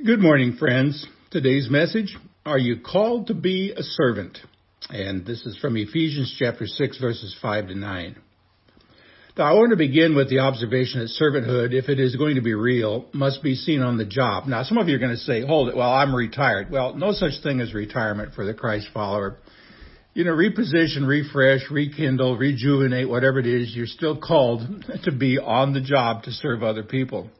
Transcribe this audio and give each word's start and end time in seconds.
Good 0.00 0.18
morning, 0.18 0.56
friends. 0.56 1.06
Today's 1.30 1.68
message, 1.70 2.16
are 2.44 2.58
you 2.58 2.80
called 2.80 3.28
to 3.28 3.34
be 3.34 3.72
a 3.76 3.84
servant? 3.84 4.36
And 4.90 5.24
this 5.24 5.46
is 5.46 5.56
from 5.58 5.76
Ephesians 5.76 6.34
chapter 6.40 6.66
6 6.66 6.98
verses 6.98 7.36
5 7.40 7.68
to 7.68 7.74
9. 7.76 8.16
Now 9.38 9.44
I 9.44 9.52
want 9.52 9.70
to 9.70 9.76
begin 9.76 10.16
with 10.16 10.28
the 10.28 10.40
observation 10.40 10.98
that 10.98 11.10
servanthood, 11.10 11.72
if 11.72 11.88
it 11.88 12.00
is 12.00 12.16
going 12.16 12.34
to 12.34 12.42
be 12.42 12.52
real, 12.52 13.04
must 13.12 13.44
be 13.44 13.54
seen 13.54 13.80
on 13.80 13.96
the 13.96 14.04
job. 14.04 14.48
Now 14.48 14.64
some 14.64 14.78
of 14.78 14.88
you 14.88 14.96
are 14.96 14.98
going 14.98 15.12
to 15.12 15.16
say, 15.18 15.46
hold 15.46 15.68
it, 15.68 15.76
well 15.76 15.92
I'm 15.92 16.12
retired. 16.12 16.68
Well, 16.68 16.94
no 16.94 17.12
such 17.12 17.40
thing 17.44 17.60
as 17.60 17.72
retirement 17.72 18.34
for 18.34 18.44
the 18.44 18.54
Christ 18.54 18.88
follower. 18.92 19.36
You 20.14 20.24
know, 20.24 20.32
reposition, 20.32 21.06
refresh, 21.06 21.70
rekindle, 21.70 22.36
rejuvenate, 22.36 23.08
whatever 23.08 23.38
it 23.38 23.46
is, 23.46 23.72
you're 23.76 23.86
still 23.86 24.18
called 24.18 24.62
to 25.04 25.12
be 25.12 25.38
on 25.38 25.74
the 25.74 25.80
job 25.80 26.24
to 26.24 26.32
serve 26.32 26.64
other 26.64 26.82
people. 26.82 27.30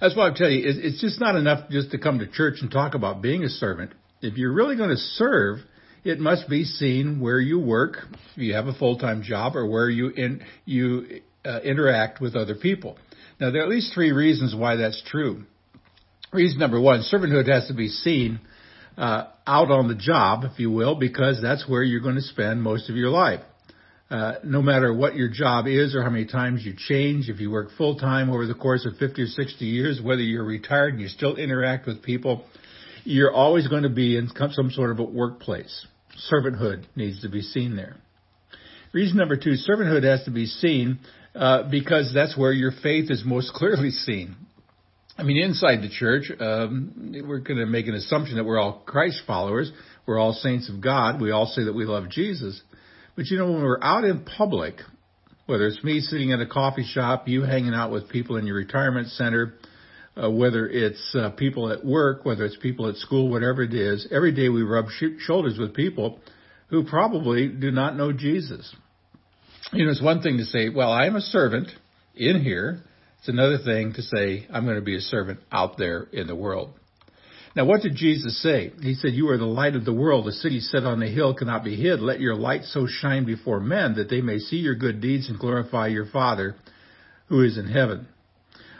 That's 0.00 0.16
why 0.16 0.28
I 0.28 0.30
tell 0.34 0.48
you, 0.48 0.62
it's 0.64 1.00
just 1.00 1.20
not 1.20 1.36
enough 1.36 1.68
just 1.70 1.90
to 1.90 1.98
come 1.98 2.20
to 2.20 2.26
church 2.26 2.58
and 2.62 2.70
talk 2.70 2.94
about 2.94 3.20
being 3.20 3.44
a 3.44 3.48
servant. 3.48 3.92
If 4.22 4.38
you're 4.38 4.52
really 4.52 4.76
going 4.76 4.90
to 4.90 4.96
serve, 4.96 5.58
it 6.04 6.18
must 6.18 6.48
be 6.48 6.64
seen 6.64 7.20
where 7.20 7.38
you 7.38 7.58
work, 7.58 7.98
if 8.34 8.42
you 8.42 8.54
have 8.54 8.66
a 8.66 8.72
full-time 8.72 9.22
job, 9.22 9.56
or 9.56 9.66
where 9.66 9.90
you 9.90 10.08
in, 10.08 10.42
you 10.64 11.20
uh, 11.44 11.60
interact 11.60 12.20
with 12.20 12.34
other 12.34 12.54
people. 12.54 12.96
Now, 13.38 13.50
there 13.50 13.60
are 13.60 13.64
at 13.64 13.70
least 13.70 13.92
three 13.94 14.12
reasons 14.12 14.54
why 14.54 14.76
that's 14.76 15.02
true. 15.06 15.44
Reason 16.32 16.58
number 16.58 16.80
one, 16.80 17.02
servanthood 17.02 17.48
has 17.48 17.68
to 17.68 17.74
be 17.74 17.88
seen 17.88 18.40
uh, 18.96 19.24
out 19.46 19.70
on 19.70 19.88
the 19.88 19.94
job, 19.94 20.44
if 20.44 20.58
you 20.58 20.70
will, 20.70 20.94
because 20.94 21.40
that's 21.42 21.68
where 21.68 21.82
you're 21.82 22.00
going 22.00 22.14
to 22.14 22.22
spend 22.22 22.62
most 22.62 22.88
of 22.88 22.96
your 22.96 23.10
life. 23.10 23.40
Uh, 24.10 24.34
no 24.42 24.60
matter 24.60 24.92
what 24.92 25.14
your 25.14 25.28
job 25.28 25.68
is 25.68 25.94
or 25.94 26.02
how 26.02 26.10
many 26.10 26.26
times 26.26 26.64
you 26.64 26.74
change, 26.76 27.28
if 27.28 27.38
you 27.38 27.48
work 27.48 27.68
full 27.78 27.96
time 27.96 28.28
over 28.28 28.44
the 28.44 28.54
course 28.54 28.84
of 28.84 28.96
50 28.96 29.22
or 29.22 29.26
60 29.26 29.64
years, 29.64 30.00
whether 30.02 30.20
you're 30.20 30.44
retired 30.44 30.94
and 30.94 31.00
you 31.00 31.06
still 31.06 31.36
interact 31.36 31.86
with 31.86 32.02
people, 32.02 32.44
you're 33.04 33.32
always 33.32 33.68
going 33.68 33.84
to 33.84 33.88
be 33.88 34.16
in 34.16 34.28
some 34.50 34.70
sort 34.72 34.90
of 34.90 34.98
a 34.98 35.04
workplace. 35.04 35.86
Servanthood 36.30 36.86
needs 36.96 37.22
to 37.22 37.28
be 37.28 37.40
seen 37.40 37.76
there. 37.76 37.96
Reason 38.92 39.16
number 39.16 39.36
two, 39.36 39.54
servanthood 39.68 40.02
has 40.02 40.24
to 40.24 40.32
be 40.32 40.46
seen 40.46 40.98
uh, 41.36 41.70
because 41.70 42.10
that's 42.12 42.36
where 42.36 42.52
your 42.52 42.72
faith 42.82 43.10
is 43.10 43.22
most 43.24 43.52
clearly 43.54 43.90
seen. 43.90 44.34
I 45.16 45.22
mean, 45.22 45.36
inside 45.36 45.82
the 45.82 45.88
church, 45.90 46.32
um, 46.40 47.12
we're 47.26 47.40
going 47.40 47.60
to 47.60 47.66
make 47.66 47.86
an 47.86 47.94
assumption 47.94 48.36
that 48.36 48.44
we're 48.44 48.58
all 48.58 48.82
Christ 48.86 49.22
followers. 49.26 49.70
We're 50.06 50.18
all 50.18 50.32
saints 50.32 50.68
of 50.68 50.80
God. 50.80 51.20
We 51.20 51.30
all 51.30 51.46
say 51.46 51.64
that 51.64 51.74
we 51.74 51.84
love 51.84 52.08
Jesus. 52.08 52.60
But 53.16 53.26
you 53.26 53.38
know, 53.38 53.50
when 53.52 53.62
we're 53.62 53.82
out 53.82 54.04
in 54.04 54.24
public, 54.24 54.76
whether 55.46 55.66
it's 55.66 55.82
me 55.82 56.00
sitting 56.00 56.32
at 56.32 56.40
a 56.40 56.46
coffee 56.46 56.84
shop, 56.84 57.28
you 57.28 57.42
hanging 57.42 57.74
out 57.74 57.90
with 57.90 58.08
people 58.08 58.36
in 58.36 58.46
your 58.46 58.56
retirement 58.56 59.08
center, 59.08 59.54
uh, 60.16 60.30
whether 60.30 60.68
it's 60.68 61.14
uh, 61.14 61.30
people 61.30 61.72
at 61.72 61.84
work, 61.84 62.24
whether 62.24 62.44
it's 62.44 62.56
people 62.56 62.88
at 62.88 62.96
school, 62.96 63.28
whatever 63.30 63.62
it 63.62 63.74
is, 63.74 64.06
every 64.10 64.32
day 64.32 64.48
we 64.48 64.62
rub 64.62 64.86
sh- 64.90 65.20
shoulders 65.20 65.58
with 65.58 65.74
people 65.74 66.20
who 66.68 66.84
probably 66.84 67.48
do 67.48 67.70
not 67.70 67.96
know 67.96 68.12
Jesus. 68.12 68.74
You 69.72 69.84
know, 69.84 69.90
it's 69.90 70.02
one 70.02 70.22
thing 70.22 70.38
to 70.38 70.44
say, 70.44 70.68
well, 70.68 70.92
I 70.92 71.06
am 71.06 71.16
a 71.16 71.20
servant 71.20 71.68
in 72.14 72.42
here. 72.42 72.82
It's 73.18 73.28
another 73.28 73.58
thing 73.64 73.92
to 73.94 74.02
say, 74.02 74.46
I'm 74.52 74.64
going 74.64 74.76
to 74.76 74.82
be 74.82 74.96
a 74.96 75.00
servant 75.00 75.40
out 75.52 75.76
there 75.78 76.04
in 76.12 76.26
the 76.26 76.36
world. 76.36 76.72
Now, 77.56 77.64
what 77.64 77.82
did 77.82 77.96
Jesus 77.96 78.40
say? 78.42 78.72
He 78.80 78.94
said, 78.94 79.12
You 79.12 79.28
are 79.30 79.38
the 79.38 79.44
light 79.44 79.74
of 79.74 79.84
the 79.84 79.92
world. 79.92 80.28
A 80.28 80.32
city 80.32 80.60
set 80.60 80.84
on 80.84 81.02
a 81.02 81.08
hill 81.08 81.34
cannot 81.34 81.64
be 81.64 81.74
hid. 81.74 82.00
Let 82.00 82.20
your 82.20 82.36
light 82.36 82.62
so 82.64 82.86
shine 82.86 83.24
before 83.24 83.58
men 83.58 83.94
that 83.96 84.08
they 84.08 84.20
may 84.20 84.38
see 84.38 84.56
your 84.56 84.76
good 84.76 85.00
deeds 85.00 85.28
and 85.28 85.38
glorify 85.38 85.88
your 85.88 86.06
Father 86.06 86.54
who 87.28 87.42
is 87.42 87.58
in 87.58 87.66
heaven. 87.66 88.06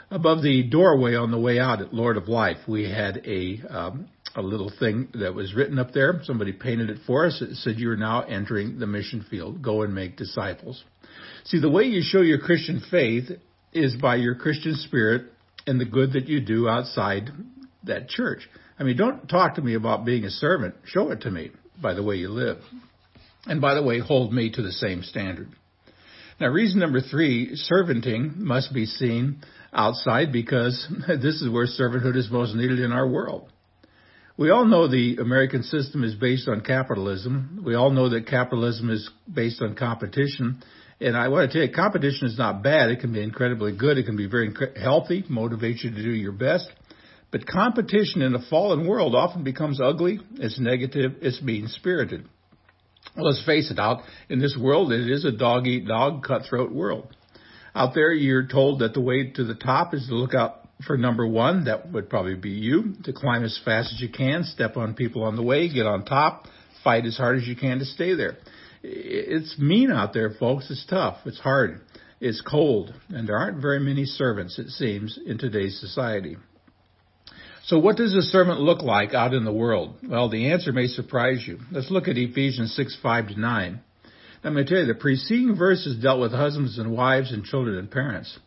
Above 0.09 0.41
the 0.41 0.63
doorway 0.63 1.15
on 1.15 1.31
the 1.31 1.39
way 1.39 1.59
out 1.59 1.81
at 1.81 1.93
Lord 1.93 2.17
of 2.17 2.27
Life, 2.27 2.57
we 2.67 2.89
had 2.89 3.21
a, 3.25 3.61
um, 3.69 4.07
a 4.35 4.41
little 4.41 4.71
thing 4.79 5.09
that 5.15 5.33
was 5.33 5.53
written 5.53 5.77
up 5.77 5.91
there. 5.93 6.21
Somebody 6.23 6.53
painted 6.53 6.89
it 6.89 6.99
for 7.05 7.25
us. 7.25 7.41
It 7.41 7.55
said, 7.55 7.77
You 7.77 7.91
are 7.91 7.97
now 7.97 8.21
entering 8.21 8.79
the 8.79 8.87
mission 8.87 9.25
field. 9.29 9.61
Go 9.61 9.83
and 9.83 9.93
make 9.93 10.15
disciples. 10.15 10.81
See, 11.43 11.59
the 11.59 11.69
way 11.69 11.83
you 11.83 12.01
show 12.03 12.21
your 12.21 12.39
Christian 12.39 12.81
faith 12.89 13.29
is 13.73 13.95
by 14.01 14.15
your 14.15 14.35
Christian 14.35 14.75
spirit 14.75 15.23
and 15.67 15.79
the 15.79 15.85
good 15.85 16.13
that 16.13 16.27
you 16.27 16.39
do 16.39 16.69
outside 16.69 17.29
that 17.83 18.09
church. 18.09 18.47
I 18.79 18.83
mean, 18.83 18.97
don't 18.97 19.27
talk 19.27 19.55
to 19.55 19.61
me 19.61 19.75
about 19.75 20.05
being 20.05 20.23
a 20.23 20.29
servant. 20.29 20.75
Show 20.85 21.11
it 21.11 21.21
to 21.21 21.31
me 21.31 21.51
by 21.81 21.93
the 21.93 22.03
way 22.03 22.15
you 22.15 22.29
live. 22.29 22.57
And 23.45 23.59
by 23.59 23.73
the 23.73 23.83
way, 23.83 23.99
hold 23.99 24.31
me 24.31 24.51
to 24.51 24.61
the 24.61 24.71
same 24.71 25.03
standard. 25.03 25.49
Now, 26.39 26.47
reason 26.47 26.79
number 26.79 27.01
three, 27.01 27.55
servanting 27.55 28.37
must 28.37 28.73
be 28.73 28.85
seen 28.85 29.41
outside 29.73 30.31
because 30.31 30.87
this 31.07 31.41
is 31.41 31.49
where 31.49 31.67
servanthood 31.67 32.15
is 32.15 32.29
most 32.31 32.55
needed 32.55 32.79
in 32.79 32.91
our 32.91 33.07
world. 33.07 33.49
We 34.37 34.49
all 34.49 34.65
know 34.65 34.87
the 34.87 35.17
American 35.17 35.61
system 35.61 36.03
is 36.03 36.15
based 36.15 36.47
on 36.47 36.61
capitalism. 36.61 37.61
We 37.63 37.75
all 37.75 37.91
know 37.91 38.09
that 38.09 38.25
capitalism 38.25 38.89
is 38.89 39.07
based 39.31 39.61
on 39.61 39.75
competition. 39.75 40.63
And 40.99 41.15
I 41.15 41.27
want 41.27 41.51
to 41.51 41.53
tell 41.53 41.67
you, 41.67 41.73
competition 41.73 42.27
is 42.27 42.37
not 42.37 42.63
bad. 42.63 42.89
It 42.89 43.01
can 43.01 43.13
be 43.13 43.21
incredibly 43.21 43.75
good. 43.75 43.97
It 43.97 44.05
can 44.05 44.15
be 44.15 44.27
very 44.27 44.51
healthy, 44.81 45.23
motivate 45.29 45.83
you 45.83 45.91
to 45.91 45.95
do 45.95 46.09
your 46.09 46.31
best. 46.31 46.71
But 47.31 47.47
competition 47.47 48.21
in 48.21 48.35
a 48.35 48.41
fallen 48.49 48.87
world 48.87 49.15
often 49.15 49.43
becomes 49.43 49.79
ugly, 49.81 50.19
it's 50.35 50.59
negative, 50.59 51.13
it's 51.21 51.41
mean 51.41 51.67
spirited. 51.67 52.27
Let's 53.15 53.43
face 53.45 53.71
it, 53.71 53.79
out 53.79 54.01
in 54.29 54.39
this 54.39 54.57
world, 54.59 54.91
it 54.91 55.09
is 55.09 55.25
a 55.25 55.31
dog 55.31 55.65
eat 55.65 55.87
dog, 55.87 56.23
cutthroat 56.23 56.71
world. 56.71 57.15
Out 57.73 57.93
there, 57.95 58.11
you're 58.11 58.47
told 58.47 58.79
that 58.79 58.93
the 58.93 59.01
way 59.01 59.31
to 59.31 59.43
the 59.45 59.55
top 59.55 59.93
is 59.93 60.07
to 60.07 60.15
look 60.15 60.33
out 60.33 60.67
for 60.85 60.97
number 60.97 61.25
one. 61.25 61.65
That 61.65 61.91
would 61.91 62.09
probably 62.09 62.35
be 62.35 62.49
you, 62.49 62.95
to 63.03 63.13
climb 63.13 63.43
as 63.43 63.59
fast 63.63 63.93
as 63.93 64.01
you 64.01 64.09
can, 64.09 64.43
step 64.43 64.75
on 64.75 64.93
people 64.93 65.23
on 65.23 65.35
the 65.35 65.43
way, 65.43 65.73
get 65.73 65.85
on 65.85 66.03
top, 66.03 66.47
fight 66.83 67.05
as 67.05 67.17
hard 67.17 67.37
as 67.37 67.47
you 67.47 67.55
can 67.55 67.79
to 67.79 67.85
stay 67.85 68.13
there. 68.13 68.37
It's 68.83 69.57
mean 69.57 69.91
out 69.91 70.13
there, 70.13 70.31
folks. 70.31 70.69
It's 70.69 70.85
tough. 70.85 71.19
It's 71.25 71.39
hard. 71.39 71.81
It's 72.19 72.41
cold. 72.41 72.93
And 73.09 73.27
there 73.27 73.37
aren't 73.37 73.61
very 73.61 73.79
many 73.79 74.05
servants, 74.05 74.59
it 74.59 74.69
seems, 74.69 75.17
in 75.25 75.37
today's 75.37 75.79
society. 75.79 76.37
So 77.71 77.79
what 77.79 77.95
does 77.95 78.13
a 78.13 78.21
servant 78.21 78.59
look 78.59 78.81
like 78.81 79.13
out 79.13 79.33
in 79.33 79.45
the 79.45 79.53
world? 79.53 79.95
Well, 80.03 80.27
the 80.27 80.51
answer 80.51 80.73
may 80.73 80.87
surprise 80.87 81.45
you. 81.47 81.57
Let's 81.71 81.89
look 81.89 82.09
at 82.09 82.17
Ephesians 82.17 82.75
6, 82.75 82.97
5 83.01 83.27
to 83.29 83.39
9. 83.39 83.79
I'm 84.43 84.53
going 84.53 84.65
to 84.65 84.69
tell 84.69 84.81
you, 84.81 84.87
the 84.87 84.99
preceding 84.99 85.55
verses 85.55 85.95
dealt 85.95 86.19
with 86.19 86.33
husbands 86.33 86.77
and 86.77 86.91
wives 86.91 87.31
and 87.31 87.45
children 87.45 87.77
and 87.77 87.89
parents. 87.89 88.37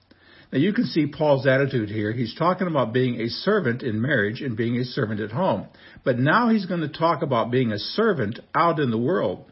Now 0.53 0.59
you 0.59 0.75
can 0.75 0.85
see 0.85 1.07
Paul's 1.07 1.47
attitude 1.47 1.89
here. 1.89 2.13
He's 2.13 2.35
talking 2.35 2.67
about 2.67 2.93
being 2.93 3.19
a 3.19 3.31
servant 3.31 3.83
in 3.83 3.99
marriage 3.99 4.43
and 4.43 4.59
being 4.59 4.77
a 4.77 4.85
servant 4.85 5.21
at 5.21 5.33
home. 5.33 5.69
But 6.05 6.19
now 6.19 6.51
he's 6.51 6.67
going 6.67 6.83
to 6.83 6.89
talk 6.89 7.23
about 7.23 7.51
being 7.51 7.73
a 7.73 7.79
servant 7.79 8.41
out 8.55 8.79
in 8.79 8.91
the 8.91 8.99
world. 8.99 9.51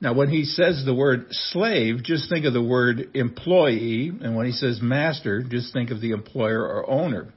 Now 0.00 0.14
when 0.14 0.28
he 0.28 0.44
says 0.44 0.84
the 0.84 0.94
word 0.94 1.26
slave, 1.30 2.04
just 2.04 2.30
think 2.30 2.44
of 2.44 2.52
the 2.52 2.62
word 2.62 3.10
employee. 3.14 4.10
And 4.10 4.36
when 4.36 4.46
he 4.46 4.52
says 4.52 4.78
master, 4.80 5.42
just 5.42 5.72
think 5.72 5.90
of 5.90 6.00
the 6.00 6.12
employer 6.12 6.62
or 6.62 6.88
owner. 6.88 7.32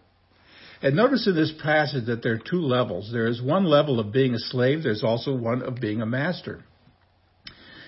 And 0.82 0.96
notice 0.96 1.28
in 1.28 1.36
this 1.36 1.54
passage 1.62 2.08
that 2.08 2.24
there 2.24 2.34
are 2.34 2.40
two 2.40 2.62
levels. 2.62 3.12
There 3.12 3.28
is 3.28 3.42
one 3.42 3.66
level 3.66 4.00
of 4.00 4.12
being 4.12 4.34
a 4.34 4.40
slave, 4.40 4.84
there's 4.84 5.04
also 5.04 5.36
one 5.36 5.62
of 5.62 5.76
being 5.76 6.02
a 6.02 6.06
master. 6.06 6.64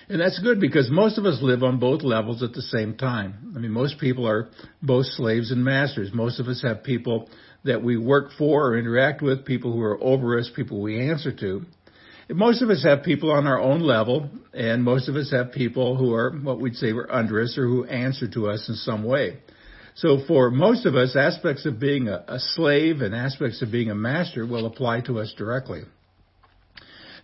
And 0.09 0.19
that's 0.19 0.39
good 0.39 0.59
because 0.59 0.91
most 0.91 1.17
of 1.17 1.25
us 1.25 1.39
live 1.41 1.63
on 1.63 1.79
both 1.79 2.03
levels 2.03 2.43
at 2.43 2.53
the 2.53 2.61
same 2.61 2.95
time. 2.95 3.53
I 3.55 3.59
mean, 3.59 3.71
most 3.71 3.99
people 3.99 4.27
are 4.27 4.49
both 4.81 5.05
slaves 5.05 5.49
and 5.49 5.63
masters. 5.63 6.11
Most 6.13 6.39
of 6.39 6.47
us 6.47 6.61
have 6.61 6.83
people 6.83 7.29
that 7.63 7.81
we 7.81 7.97
work 7.97 8.31
for 8.37 8.67
or 8.67 8.77
interact 8.77 9.21
with, 9.21 9.45
people 9.45 9.71
who 9.71 9.81
are 9.81 10.01
over 10.03 10.37
us, 10.37 10.51
people 10.53 10.81
we 10.81 11.09
answer 11.09 11.31
to. 11.31 11.65
And 12.27 12.37
most 12.37 12.61
of 12.61 12.69
us 12.69 12.83
have 12.83 13.03
people 13.03 13.31
on 13.31 13.47
our 13.47 13.59
own 13.59 13.79
level, 13.79 14.29
and 14.53 14.83
most 14.83 15.07
of 15.07 15.15
us 15.15 15.31
have 15.31 15.51
people 15.51 15.95
who 15.95 16.13
are 16.13 16.31
what 16.31 16.59
we'd 16.59 16.75
say 16.75 16.93
were 16.93 17.11
under 17.11 17.41
us 17.41 17.57
or 17.57 17.65
who 17.65 17.85
answer 17.85 18.27
to 18.29 18.49
us 18.49 18.67
in 18.67 18.75
some 18.75 19.03
way. 19.03 19.39
So 19.95 20.19
for 20.27 20.49
most 20.49 20.85
of 20.85 20.95
us, 20.95 21.15
aspects 21.15 21.65
of 21.65 21.79
being 21.79 22.07
a, 22.07 22.23
a 22.27 22.39
slave 22.39 23.01
and 23.01 23.13
aspects 23.13 23.61
of 23.61 23.71
being 23.71 23.91
a 23.91 23.95
master 23.95 24.45
will 24.45 24.65
apply 24.65 25.01
to 25.01 25.19
us 25.19 25.33
directly. 25.37 25.83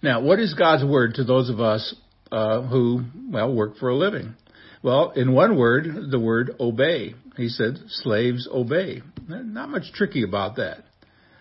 Now, 0.01 0.21
what 0.21 0.39
is 0.39 0.53
God's 0.53 0.85
word 0.85 1.15
to 1.15 1.23
those 1.23 1.49
of 1.49 1.59
us 1.59 1.95
uh, 2.31 2.61
who, 2.61 3.03
well, 3.29 3.53
work 3.53 3.77
for 3.77 3.89
a 3.89 3.95
living? 3.95 4.35
Well, 4.81 5.11
in 5.11 5.33
one 5.33 5.57
word, 5.57 5.87
the 6.09 6.19
word 6.19 6.51
obey. 6.59 7.15
He 7.35 7.49
said, 7.49 7.79
slaves 7.87 8.47
obey. 8.51 9.01
Not 9.27 9.69
much 9.69 9.91
tricky 9.93 10.23
about 10.23 10.55
that. 10.55 10.83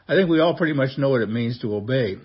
I 0.09 0.15
think 0.15 0.29
we 0.29 0.41
all 0.41 0.57
pretty 0.57 0.73
much 0.73 0.99
know 0.99 1.11
what 1.11 1.21
it 1.21 1.29
means 1.29 1.61
to 1.61 1.75
obey. 1.75 2.17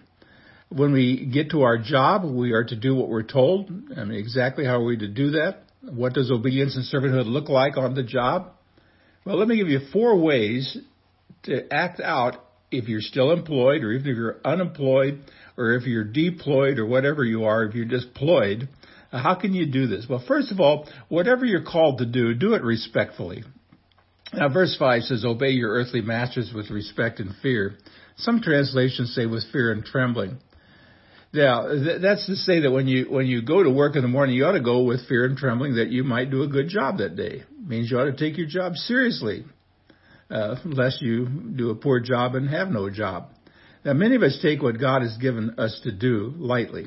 When 0.69 0.91
we 0.91 1.25
get 1.25 1.51
to 1.51 1.63
our 1.63 1.77
job, 1.77 2.23
we 2.23 2.53
are 2.53 2.63
to 2.63 2.75
do 2.75 2.95
what 2.95 3.09
we're 3.09 3.21
told. 3.21 3.69
I 3.95 4.05
mean, 4.05 4.17
exactly 4.17 4.65
how 4.65 4.77
are 4.77 4.83
we 4.83 4.97
to 4.97 5.07
do 5.07 5.31
that? 5.31 5.63
What 5.81 6.13
does 6.13 6.31
obedience 6.31 6.75
and 6.75 6.85
servanthood 6.85 7.27
look 7.27 7.49
like 7.49 7.77
on 7.77 7.93
the 7.93 8.03
job? 8.03 8.53
Well, 9.25 9.37
let 9.37 9.47
me 9.47 9.57
give 9.57 9.69
you 9.69 9.79
four 9.91 10.19
ways 10.19 10.77
to 11.43 11.73
act 11.73 12.01
out 12.01 12.35
if 12.71 12.87
you're 12.89 13.01
still 13.01 13.31
employed 13.31 13.83
or 13.83 13.91
even 13.91 14.09
if 14.09 14.17
you're 14.17 14.39
unemployed 14.43 15.23
or 15.57 15.73
if 15.73 15.83
you're 15.83 16.03
deployed 16.03 16.79
or 16.79 16.85
whatever 16.85 17.23
you 17.23 17.45
are, 17.45 17.63
if 17.63 17.75
you're 17.75 17.85
deployed. 17.85 18.67
How 19.11 19.35
can 19.35 19.53
you 19.53 19.67
do 19.67 19.87
this? 19.87 20.07
Well, 20.09 20.23
first 20.27 20.51
of 20.51 20.59
all, 20.59 20.89
whatever 21.07 21.45
you're 21.45 21.63
called 21.63 21.99
to 21.99 22.05
do, 22.05 22.33
do 22.33 22.55
it 22.55 22.63
respectfully. 22.63 23.43
Now, 24.33 24.49
verse 24.49 24.75
5 24.77 25.03
says, 25.03 25.23
Obey 25.23 25.51
your 25.51 25.71
earthly 25.71 26.01
masters 26.01 26.51
with 26.53 26.71
respect 26.71 27.19
and 27.19 27.35
fear. 27.41 27.77
Some 28.17 28.41
translations 28.41 29.13
say 29.13 29.27
with 29.27 29.43
fear 29.51 29.71
and 29.71 29.85
trembling. 29.85 30.39
Now, 31.33 31.67
that's 31.99 32.27
to 32.27 32.35
say 32.35 32.59
that 32.59 32.71
when 32.71 32.87
you 32.87 33.07
when 33.09 33.25
you 33.25 33.41
go 33.41 33.63
to 33.63 33.69
work 33.69 33.95
in 33.95 34.03
the 34.03 34.07
morning, 34.07 34.35
you 34.35 34.45
ought 34.45 34.51
to 34.51 34.61
go 34.61 34.83
with 34.83 35.07
fear 35.07 35.25
and 35.25 35.35
trembling 35.35 35.75
that 35.75 35.89
you 35.89 36.03
might 36.03 36.29
do 36.29 36.43
a 36.43 36.47
good 36.47 36.69
job 36.69 36.99
that 36.99 37.15
day. 37.15 37.41
It 37.41 37.67
means 37.67 37.89
you 37.89 37.97
ought 37.97 38.05
to 38.05 38.15
take 38.15 38.37
your 38.37 38.45
job 38.45 38.75
seriously, 38.75 39.43
uh, 40.29 40.57
lest 40.63 41.01
you 41.01 41.25
do 41.25 41.71
a 41.71 41.75
poor 41.75 41.99
job 41.99 42.35
and 42.35 42.47
have 42.49 42.69
no 42.69 42.87
job. 42.91 43.29
Now, 43.83 43.93
many 43.93 44.15
of 44.15 44.21
us 44.21 44.37
take 44.43 44.61
what 44.61 44.79
God 44.79 45.01
has 45.01 45.17
given 45.17 45.55
us 45.57 45.81
to 45.83 45.91
do 45.91 46.33
lightly. 46.37 46.85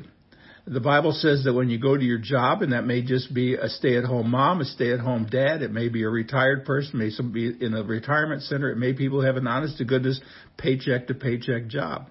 The 0.65 0.79
Bible 0.79 1.11
says 1.11 1.43
that 1.43 1.53
when 1.53 1.69
you 1.69 1.79
go 1.79 1.95
to 1.95 2.03
your 2.03 2.17
job, 2.17 2.61
and 2.61 2.73
that 2.73 2.85
may 2.85 3.01
just 3.01 3.33
be 3.33 3.55
a 3.55 3.69
stay-at-home 3.69 4.31
mom, 4.31 4.61
a 4.61 4.65
stay-at-home 4.65 5.27
dad, 5.29 5.61
it 5.61 5.71
may 5.71 5.87
be 5.89 6.03
a 6.03 6.09
retired 6.09 6.65
person, 6.65 7.01
it 7.01 7.23
may 7.23 7.31
be 7.31 7.65
in 7.65 7.73
a 7.73 7.83
retirement 7.83 8.43
center, 8.43 8.71
it 8.71 8.77
may 8.77 8.93
people 8.93 9.21
have 9.21 9.37
an 9.37 9.47
honest 9.47 9.77
to 9.77 9.85
goodness 9.85 10.19
paycheck 10.57 11.07
to 11.07 11.13
paycheck 11.13 11.67
job. 11.67 12.09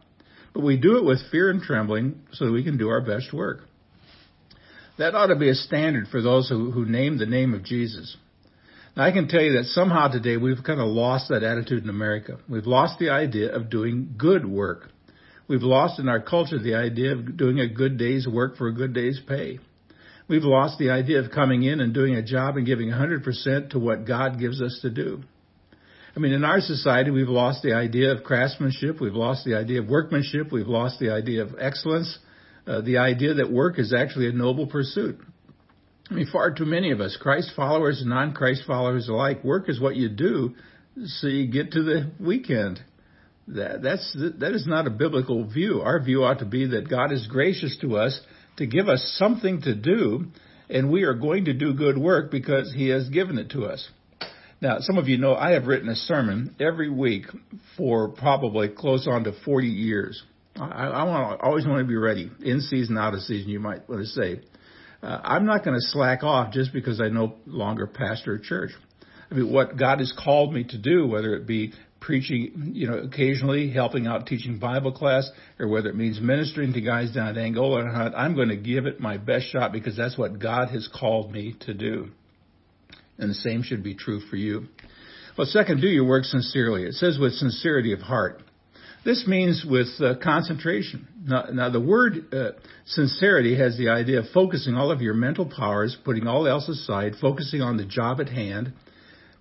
But 0.56 0.64
we 0.64 0.79
do 0.79 0.97
it 0.97 1.05
with 1.05 1.19
fear 1.31 1.50
and 1.50 1.61
trembling 1.61 2.23
so 2.32 2.47
that 2.47 2.50
we 2.50 2.64
can 2.64 2.79
do 2.79 2.88
our 2.88 3.03
best 3.03 3.31
work. 3.31 3.64
That 4.97 5.14
ought 5.14 5.26
to 5.26 5.37
be 5.37 5.50
a 5.50 5.55
standard 5.55 6.08
for 6.08 6.23
those 6.23 6.49
who, 6.49 6.70
who 6.70 6.87
name 6.87 7.19
the 7.19 7.26
name 7.26 7.53
of 7.53 7.62
Jesus. 7.62 8.17
Now, 8.97 9.05
I 9.05 9.12
can 9.12 9.29
tell 9.29 9.43
you 9.43 9.58
that 9.58 9.67
somehow 9.67 10.08
today 10.08 10.38
we've 10.38 10.64
kind 10.64 10.81
of 10.81 10.87
lost 10.87 11.29
that 11.29 11.43
attitude 11.43 11.82
in 11.82 11.91
America. 11.91 12.38
We've 12.49 12.64
lost 12.64 12.99
the 12.99 13.11
idea 13.11 13.55
of 13.55 13.69
doing 13.69 14.14
good 14.17 14.47
work. 14.47 14.88
We've 15.47 15.62
lost 15.62 16.00
in 16.00 16.08
our 16.08 16.23
culture 16.23 16.58
the 16.58 16.76
idea 16.76 17.12
of 17.12 17.37
doing 17.37 17.61
a 17.61 17.69
good 17.69 17.99
day's 17.99 18.26
work 18.26 18.56
for 18.56 18.69
a 18.69 18.75
good 18.75 18.94
day's 18.94 19.20
pay. 19.29 19.58
We've 20.26 20.43
lost 20.43 20.79
the 20.79 20.88
idea 20.88 21.19
of 21.19 21.32
coming 21.32 21.64
in 21.64 21.81
and 21.81 21.93
doing 21.93 22.14
a 22.14 22.23
job 22.23 22.56
and 22.56 22.64
giving 22.64 22.88
100% 22.88 23.70
to 23.73 23.79
what 23.79 24.06
God 24.06 24.38
gives 24.38 24.62
us 24.62 24.79
to 24.81 24.88
do. 24.88 25.23
I 26.16 26.18
mean, 26.18 26.32
in 26.32 26.44
our 26.44 26.60
society, 26.60 27.10
we've 27.10 27.28
lost 27.28 27.62
the 27.62 27.74
idea 27.74 28.12
of 28.12 28.24
craftsmanship. 28.24 29.00
We've 29.00 29.14
lost 29.14 29.44
the 29.44 29.54
idea 29.54 29.82
of 29.82 29.88
workmanship. 29.88 30.50
We've 30.50 30.66
lost 30.66 30.98
the 30.98 31.10
idea 31.10 31.42
of 31.42 31.54
excellence. 31.60 32.18
Uh, 32.66 32.80
the 32.80 32.98
idea 32.98 33.34
that 33.34 33.52
work 33.52 33.78
is 33.78 33.92
actually 33.92 34.28
a 34.28 34.32
noble 34.32 34.66
pursuit. 34.66 35.20
I 36.10 36.14
mean, 36.14 36.26
far 36.32 36.52
too 36.52 36.64
many 36.64 36.90
of 36.90 37.00
us, 37.00 37.18
Christ 37.20 37.50
followers 37.54 38.00
and 38.00 38.08
non-Christ 38.08 38.62
followers 38.66 39.08
alike, 39.08 39.44
work 39.44 39.68
is 39.68 39.78
what 39.78 39.96
you 39.96 40.08
do 40.08 40.54
so 41.04 41.26
you 41.26 41.48
get 41.48 41.72
to 41.72 41.82
the 41.82 42.10
weekend. 42.19 42.80
That, 43.48 43.82
that's, 43.82 44.16
that 44.38 44.54
is 44.54 44.66
not 44.66 44.86
a 44.86 44.90
biblical 44.90 45.44
view. 45.44 45.82
Our 45.82 46.02
view 46.02 46.24
ought 46.24 46.38
to 46.38 46.46
be 46.46 46.66
that 46.69 46.88
God 46.88 47.12
is 47.12 47.26
gracious 47.26 47.76
to 47.82 47.96
us 47.96 48.19
to 48.56 48.66
give 48.66 48.88
us 48.88 49.16
something 49.19 49.60
to 49.62 49.74
do, 49.74 50.26
and 50.70 50.90
we 50.90 51.02
are 51.02 51.14
going 51.14 51.44
to 51.44 51.52
do 51.52 51.74
good 51.74 51.98
work 51.98 52.30
because 52.30 52.72
He 52.74 52.88
has 52.88 53.08
given 53.10 53.38
it 53.38 53.50
to 53.50 53.66
us. 53.66 53.86
Now, 54.61 54.79
some 54.81 54.97
of 54.97 55.08
you 55.08 55.19
know 55.19 55.35
I 55.35 55.53
have 55.53 55.67
written 55.67 55.88
a 55.88 55.94
sermon 55.94 56.56
every 56.58 56.88
week 56.88 57.26
for 57.76 58.08
probably 58.08 58.69
close 58.69 59.06
on 59.06 59.25
to 59.25 59.32
40 59.44 59.67
years. 59.67 60.23
I, 60.56 60.87
I 60.87 61.03
want 61.05 61.41
always 61.43 61.67
want 61.67 61.81
to 61.81 61.85
be 61.85 61.97
ready, 61.97 62.31
in 62.41 62.62
season, 62.62 62.97
out 62.97 63.12
of 63.12 63.20
season. 63.20 63.50
You 63.50 63.61
might 63.61 63.87
want 63.88 64.00
to 64.03 64.06
say, 64.06 64.41
uh, 65.03 65.20
I'm 65.23 65.44
not 65.44 65.64
going 65.64 65.79
to 65.79 65.87
slack 65.87 66.23
off 66.23 66.53
just 66.53 66.73
because 66.73 67.00
I 67.00 67.08
no 67.08 67.35
longer 67.44 67.87
pastor 67.87 68.35
a 68.35 68.41
church. 68.41 68.70
I 69.31 69.35
mean, 69.35 69.53
what 69.53 69.76
God 69.76 69.99
has 69.99 70.14
called 70.17 70.55
me 70.55 70.64
to 70.64 70.79
do, 70.79 71.06
whether 71.06 71.35
it 71.35 71.47
be 71.47 71.75
preaching, 72.00 72.73
you 72.75 72.88
know, 72.88 72.99
occasionally 72.99 73.70
helping 73.70 74.06
out 74.06 74.26
teaching 74.26 74.58
Bible 74.58 74.93
class, 74.93 75.29
or 75.58 75.69
whether 75.69 75.91
it 75.91 75.97
means 75.97 76.20
ministering 76.20 76.73
to 76.73 76.81
guys 76.81 77.12
down 77.12 77.29
at 77.29 77.37
Angola 77.37 77.82
I'm 78.17 78.35
going 78.35 78.49
to 78.49 78.56
give 78.56 78.87
it 78.87 79.00
my 79.00 79.19
best 79.19 79.50
shot 79.50 79.73
because 79.73 79.97
that's 79.97 80.17
what 80.17 80.38
God 80.38 80.69
has 80.70 80.88
called 80.88 81.31
me 81.31 81.56
to 81.61 81.75
do 81.75 82.11
and 83.18 83.30
the 83.30 83.34
same 83.34 83.62
should 83.62 83.82
be 83.82 83.94
true 83.94 84.20
for 84.20 84.36
you. 84.36 84.66
Well, 85.36 85.46
second, 85.46 85.80
do 85.80 85.86
your 85.86 86.06
work 86.06 86.24
sincerely. 86.24 86.84
It 86.84 86.94
says 86.94 87.18
with 87.18 87.34
sincerity 87.34 87.92
of 87.92 88.00
heart. 88.00 88.42
This 89.04 89.24
means 89.26 89.64
with 89.68 89.88
uh, 90.00 90.14
concentration. 90.20 91.06
Now, 91.24 91.44
now, 91.52 91.70
the 91.70 91.80
word 91.80 92.34
uh, 92.34 92.52
sincerity 92.86 93.56
has 93.56 93.76
the 93.78 93.90
idea 93.90 94.18
of 94.18 94.24
focusing 94.34 94.74
all 94.74 94.90
of 94.90 95.00
your 95.00 95.14
mental 95.14 95.46
powers, 95.46 95.96
putting 96.04 96.26
all 96.26 96.48
else 96.48 96.68
aside, 96.68 97.12
focusing 97.20 97.62
on 97.62 97.76
the 97.76 97.84
job 97.84 98.20
at 98.20 98.28
hand. 98.28 98.72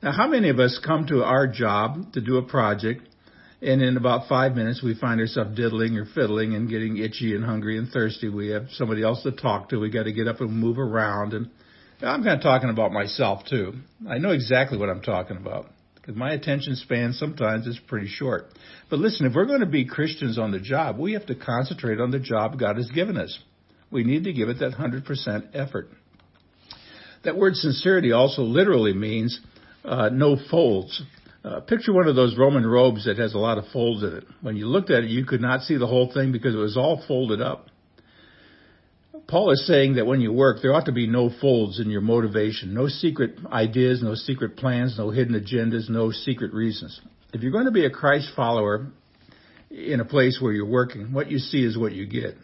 Now, 0.03 0.11
how 0.11 0.27
many 0.27 0.49
of 0.49 0.59
us 0.59 0.79
come 0.85 1.07
to 1.07 1.23
our 1.23 1.47
job 1.47 2.13
to 2.13 2.21
do 2.21 2.37
a 2.37 2.43
project, 2.43 3.09
and 3.59 3.81
in 3.81 3.97
about 3.97 4.29
five 4.29 4.53
minutes 4.53 4.83
we 4.83 4.93
find 4.93 5.19
ourselves 5.19 5.55
diddling 5.55 5.97
or 5.97 6.05
fiddling 6.13 6.53
and 6.53 6.69
getting 6.69 6.97
itchy 6.97 7.33
and 7.33 7.43
hungry 7.43 7.79
and 7.79 7.89
thirsty? 7.89 8.29
We 8.29 8.49
have 8.49 8.67
somebody 8.73 9.01
else 9.01 9.23
to 9.23 9.31
talk 9.31 9.69
to. 9.69 9.79
We 9.79 9.89
got 9.89 10.03
to 10.03 10.13
get 10.13 10.27
up 10.27 10.41
and 10.41 10.51
move 10.51 10.77
around 10.77 11.33
and 11.33 11.49
I'm 12.01 12.23
kind 12.23 12.37
of 12.37 12.41
talking 12.41 12.69
about 12.69 12.91
myself 12.91 13.43
too. 13.49 13.73
I 14.09 14.17
know 14.17 14.31
exactly 14.31 14.77
what 14.77 14.89
I'm 14.89 15.01
talking 15.01 15.37
about 15.37 15.67
because 15.95 16.15
my 16.15 16.33
attention 16.33 16.75
span 16.75 17.13
sometimes 17.13 17.65
is 17.67 17.79
pretty 17.87 18.07
short. 18.07 18.47
But 18.89 18.99
listen, 18.99 19.25
if 19.25 19.33
we're 19.33 19.45
going 19.45 19.61
to 19.61 19.65
be 19.65 19.85
Christians 19.85 20.37
on 20.37 20.51
the 20.51 20.59
job, 20.59 20.99
we 20.99 21.13
have 21.13 21.25
to 21.27 21.35
concentrate 21.35 21.99
on 21.99 22.11
the 22.11 22.19
job 22.19 22.59
God 22.59 22.75
has 22.77 22.91
given 22.91 23.17
us. 23.17 23.39
We 23.91 24.03
need 24.03 24.25
to 24.25 24.33
give 24.33 24.49
it 24.49 24.59
that 24.59 24.73
100% 24.73 25.55
effort. 25.55 25.89
That 27.23 27.37
word 27.37 27.55
sincerity 27.55 28.11
also 28.11 28.43
literally 28.43 28.93
means 28.93 29.39
uh, 29.83 30.09
no 30.09 30.37
folds. 30.51 31.01
Uh, 31.43 31.61
picture 31.61 31.93
one 31.93 32.07
of 32.07 32.15
those 32.15 32.37
Roman 32.37 32.65
robes 32.65 33.05
that 33.05 33.17
has 33.17 33.33
a 33.33 33.39
lot 33.39 33.57
of 33.57 33.65
folds 33.71 34.03
in 34.03 34.17
it. 34.17 34.25
When 34.41 34.57
you 34.57 34.67
looked 34.67 34.91
at 34.91 35.03
it, 35.03 35.09
you 35.09 35.25
could 35.25 35.41
not 35.41 35.61
see 35.61 35.77
the 35.77 35.87
whole 35.87 36.11
thing 36.13 36.31
because 36.31 36.53
it 36.53 36.59
was 36.59 36.77
all 36.77 37.03
folded 37.07 37.41
up. 37.41 37.67
Paul 39.27 39.51
is 39.51 39.65
saying 39.65 39.95
that 39.95 40.05
when 40.05 40.21
you 40.21 40.31
work, 40.31 40.61
there 40.61 40.73
ought 40.73 40.85
to 40.85 40.91
be 40.91 41.07
no 41.07 41.31
folds 41.41 41.79
in 41.79 41.89
your 41.89 42.01
motivation, 42.01 42.73
no 42.73 42.87
secret 42.87 43.37
ideas, 43.51 44.03
no 44.03 44.13
secret 44.13 44.55
plans, 44.55 44.97
no 44.97 45.09
hidden 45.09 45.33
agendas, 45.33 45.89
no 45.89 46.11
secret 46.11 46.53
reasons. 46.53 46.99
If 47.33 47.41
you're 47.41 47.51
going 47.51 47.65
to 47.65 47.71
be 47.71 47.85
a 47.85 47.89
Christ 47.89 48.29
follower 48.35 48.87
in 49.71 49.99
a 49.99 50.05
place 50.05 50.39
where 50.39 50.53
you're 50.53 50.69
working, 50.69 51.11
what 51.11 51.31
you 51.31 51.39
see 51.39 51.63
is 51.65 51.77
what 51.77 51.93
you 51.93 52.05
get. 52.05 52.37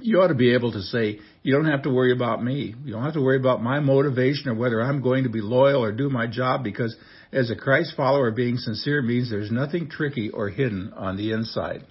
You 0.00 0.20
ought 0.20 0.28
to 0.28 0.34
be 0.34 0.54
able 0.54 0.72
to 0.72 0.82
say, 0.82 1.20
you 1.44 1.54
don't 1.54 1.70
have 1.70 1.82
to 1.82 1.90
worry 1.90 2.12
about 2.12 2.42
me. 2.42 2.74
You 2.84 2.92
don't 2.92 3.04
have 3.04 3.14
to 3.14 3.22
worry 3.22 3.38
about 3.38 3.62
my 3.62 3.78
motivation 3.78 4.48
or 4.48 4.54
whether 4.54 4.82
I'm 4.82 5.00
going 5.00 5.22
to 5.24 5.30
be 5.30 5.40
loyal 5.40 5.84
or 5.84 5.92
do 5.92 6.10
my 6.10 6.26
job 6.26 6.64
because 6.64 6.96
as 7.32 7.50
a 7.50 7.56
Christ 7.56 7.94
follower, 7.96 8.32
being 8.32 8.56
sincere 8.56 9.00
means 9.00 9.30
there's 9.30 9.52
nothing 9.52 9.88
tricky 9.88 10.30
or 10.30 10.48
hidden 10.48 10.92
on 10.96 11.16
the 11.16 11.30
inside. 11.30 11.84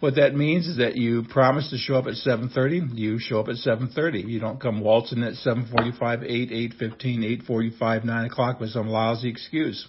What 0.00 0.16
that 0.16 0.34
means 0.34 0.66
is 0.66 0.76
that 0.76 0.96
you 0.96 1.24
promise 1.24 1.70
to 1.70 1.78
show 1.78 1.94
up 1.96 2.06
at 2.06 2.14
7:30, 2.14 2.94
you 2.94 3.18
show 3.18 3.40
up 3.40 3.48
at 3.48 3.56
7:30. 3.56 4.28
You 4.28 4.40
don't 4.40 4.60
come 4.60 4.80
waltzing 4.80 5.22
at 5.22 5.34
7:45, 5.34 6.22
8, 6.22 6.50
8:15, 6.50 7.24
8:45, 7.48 8.04
9 8.04 8.24
o'clock 8.26 8.60
with 8.60 8.70
some 8.70 8.88
lousy 8.88 9.28
excuse. 9.28 9.86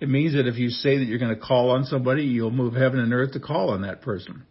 It 0.00 0.08
means 0.08 0.34
that 0.34 0.46
if 0.46 0.58
you 0.58 0.70
say 0.70 0.98
that 0.98 1.04
you're 1.04 1.18
going 1.18 1.34
to 1.34 1.40
call 1.40 1.70
on 1.70 1.84
somebody, 1.84 2.24
you'll 2.24 2.50
move 2.50 2.74
heaven 2.74 3.00
and 3.00 3.12
earth 3.12 3.32
to 3.32 3.40
call 3.40 3.70
on 3.70 3.82
that 3.82 4.02
person. 4.02 4.44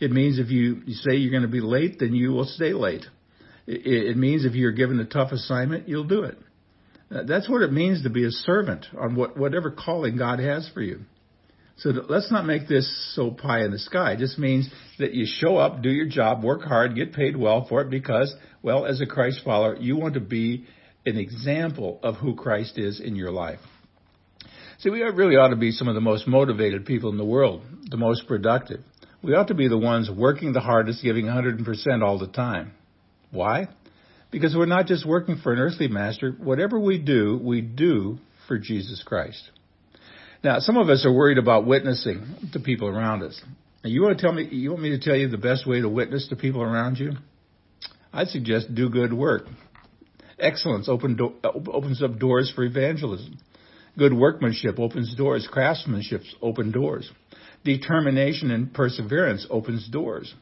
It 0.00 0.10
means 0.12 0.38
if 0.38 0.50
you, 0.50 0.82
you 0.86 0.94
say 0.94 1.16
you're 1.16 1.30
going 1.30 1.42
to 1.42 1.48
be 1.48 1.60
late, 1.60 1.98
then 1.98 2.14
you 2.14 2.32
will 2.32 2.44
stay 2.44 2.72
late. 2.72 3.04
It, 3.66 3.86
it 3.86 4.16
means 4.16 4.44
if 4.44 4.54
you're 4.54 4.72
given 4.72 4.98
a 5.00 5.04
tough 5.04 5.32
assignment, 5.32 5.88
you'll 5.88 6.04
do 6.04 6.22
it. 6.22 6.38
That's 7.10 7.48
what 7.48 7.62
it 7.62 7.72
means 7.72 8.02
to 8.02 8.10
be 8.10 8.24
a 8.24 8.30
servant 8.30 8.86
on 8.98 9.14
what, 9.14 9.36
whatever 9.36 9.70
calling 9.70 10.16
God 10.16 10.40
has 10.40 10.68
for 10.74 10.82
you. 10.82 11.00
So 11.78 11.90
let's 12.08 12.32
not 12.32 12.44
make 12.44 12.66
this 12.66 13.14
so 13.14 13.30
pie 13.30 13.64
in 13.64 13.70
the 13.70 13.78
sky. 13.78 14.12
It 14.12 14.18
just 14.18 14.36
means 14.36 14.68
that 14.98 15.14
you 15.14 15.26
show 15.26 15.56
up, 15.56 15.80
do 15.80 15.90
your 15.90 16.06
job, 16.06 16.42
work 16.42 16.62
hard, 16.62 16.96
get 16.96 17.12
paid 17.12 17.36
well 17.36 17.66
for 17.68 17.82
it 17.82 17.90
because, 17.90 18.34
well, 18.62 18.84
as 18.84 19.00
a 19.00 19.06
Christ 19.06 19.42
follower, 19.44 19.76
you 19.76 19.96
want 19.96 20.14
to 20.14 20.20
be 20.20 20.66
an 21.06 21.16
example 21.16 22.00
of 22.02 22.16
who 22.16 22.34
Christ 22.34 22.78
is 22.78 23.00
in 23.00 23.14
your 23.14 23.30
life. 23.30 23.60
See, 24.78 24.90
we 24.90 25.02
really 25.02 25.36
ought 25.36 25.48
to 25.48 25.56
be 25.56 25.70
some 25.70 25.86
of 25.86 25.94
the 25.94 26.00
most 26.00 26.26
motivated 26.26 26.84
people 26.84 27.10
in 27.10 27.16
the 27.16 27.24
world, 27.24 27.62
the 27.90 27.96
most 27.96 28.26
productive. 28.26 28.80
We 29.22 29.34
ought 29.34 29.48
to 29.48 29.54
be 29.54 29.68
the 29.68 29.78
ones 29.78 30.10
working 30.10 30.52
the 30.52 30.60
hardest, 30.60 31.02
giving 31.02 31.26
100% 31.26 32.02
all 32.02 32.18
the 32.18 32.26
time. 32.26 32.72
Why? 33.30 33.68
Because 34.32 34.54
we're 34.56 34.66
not 34.66 34.86
just 34.86 35.06
working 35.06 35.36
for 35.36 35.52
an 35.52 35.60
earthly 35.60 35.88
master. 35.88 36.32
Whatever 36.32 36.78
we 36.78 36.98
do, 36.98 37.40
we 37.42 37.60
do 37.60 38.18
for 38.48 38.58
Jesus 38.58 39.02
Christ. 39.04 39.50
Now, 40.42 40.60
some 40.60 40.76
of 40.76 40.88
us 40.88 41.04
are 41.04 41.12
worried 41.12 41.38
about 41.38 41.66
witnessing 41.66 42.50
to 42.52 42.60
people 42.60 42.88
around 42.88 43.22
us. 43.22 43.40
Now, 43.82 43.90
you 43.90 44.02
want 44.02 44.18
to 44.18 44.22
tell 44.22 44.32
me, 44.32 44.44
you 44.44 44.70
want 44.70 44.82
me 44.82 44.90
to 44.90 44.98
tell 44.98 45.16
you 45.16 45.28
the 45.28 45.36
best 45.36 45.66
way 45.66 45.80
to 45.80 45.88
witness 45.88 46.28
to 46.28 46.36
people 46.36 46.62
around 46.62 46.98
you? 46.98 47.12
I'd 48.12 48.28
suggest 48.28 48.74
do 48.74 48.88
good 48.88 49.12
work. 49.12 49.46
Excellence 50.38 50.88
open 50.88 51.16
do, 51.16 51.34
opens 51.44 52.02
up 52.02 52.18
doors 52.18 52.52
for 52.54 52.62
evangelism. 52.62 53.38
Good 53.98 54.12
workmanship 54.12 54.78
opens 54.78 55.14
doors. 55.16 55.48
Craftsmanship 55.50 56.22
opens 56.40 56.72
doors. 56.72 57.10
Determination 57.64 58.52
and 58.52 58.72
perseverance 58.72 59.44
opens 59.50 59.88
doors. 59.88 60.32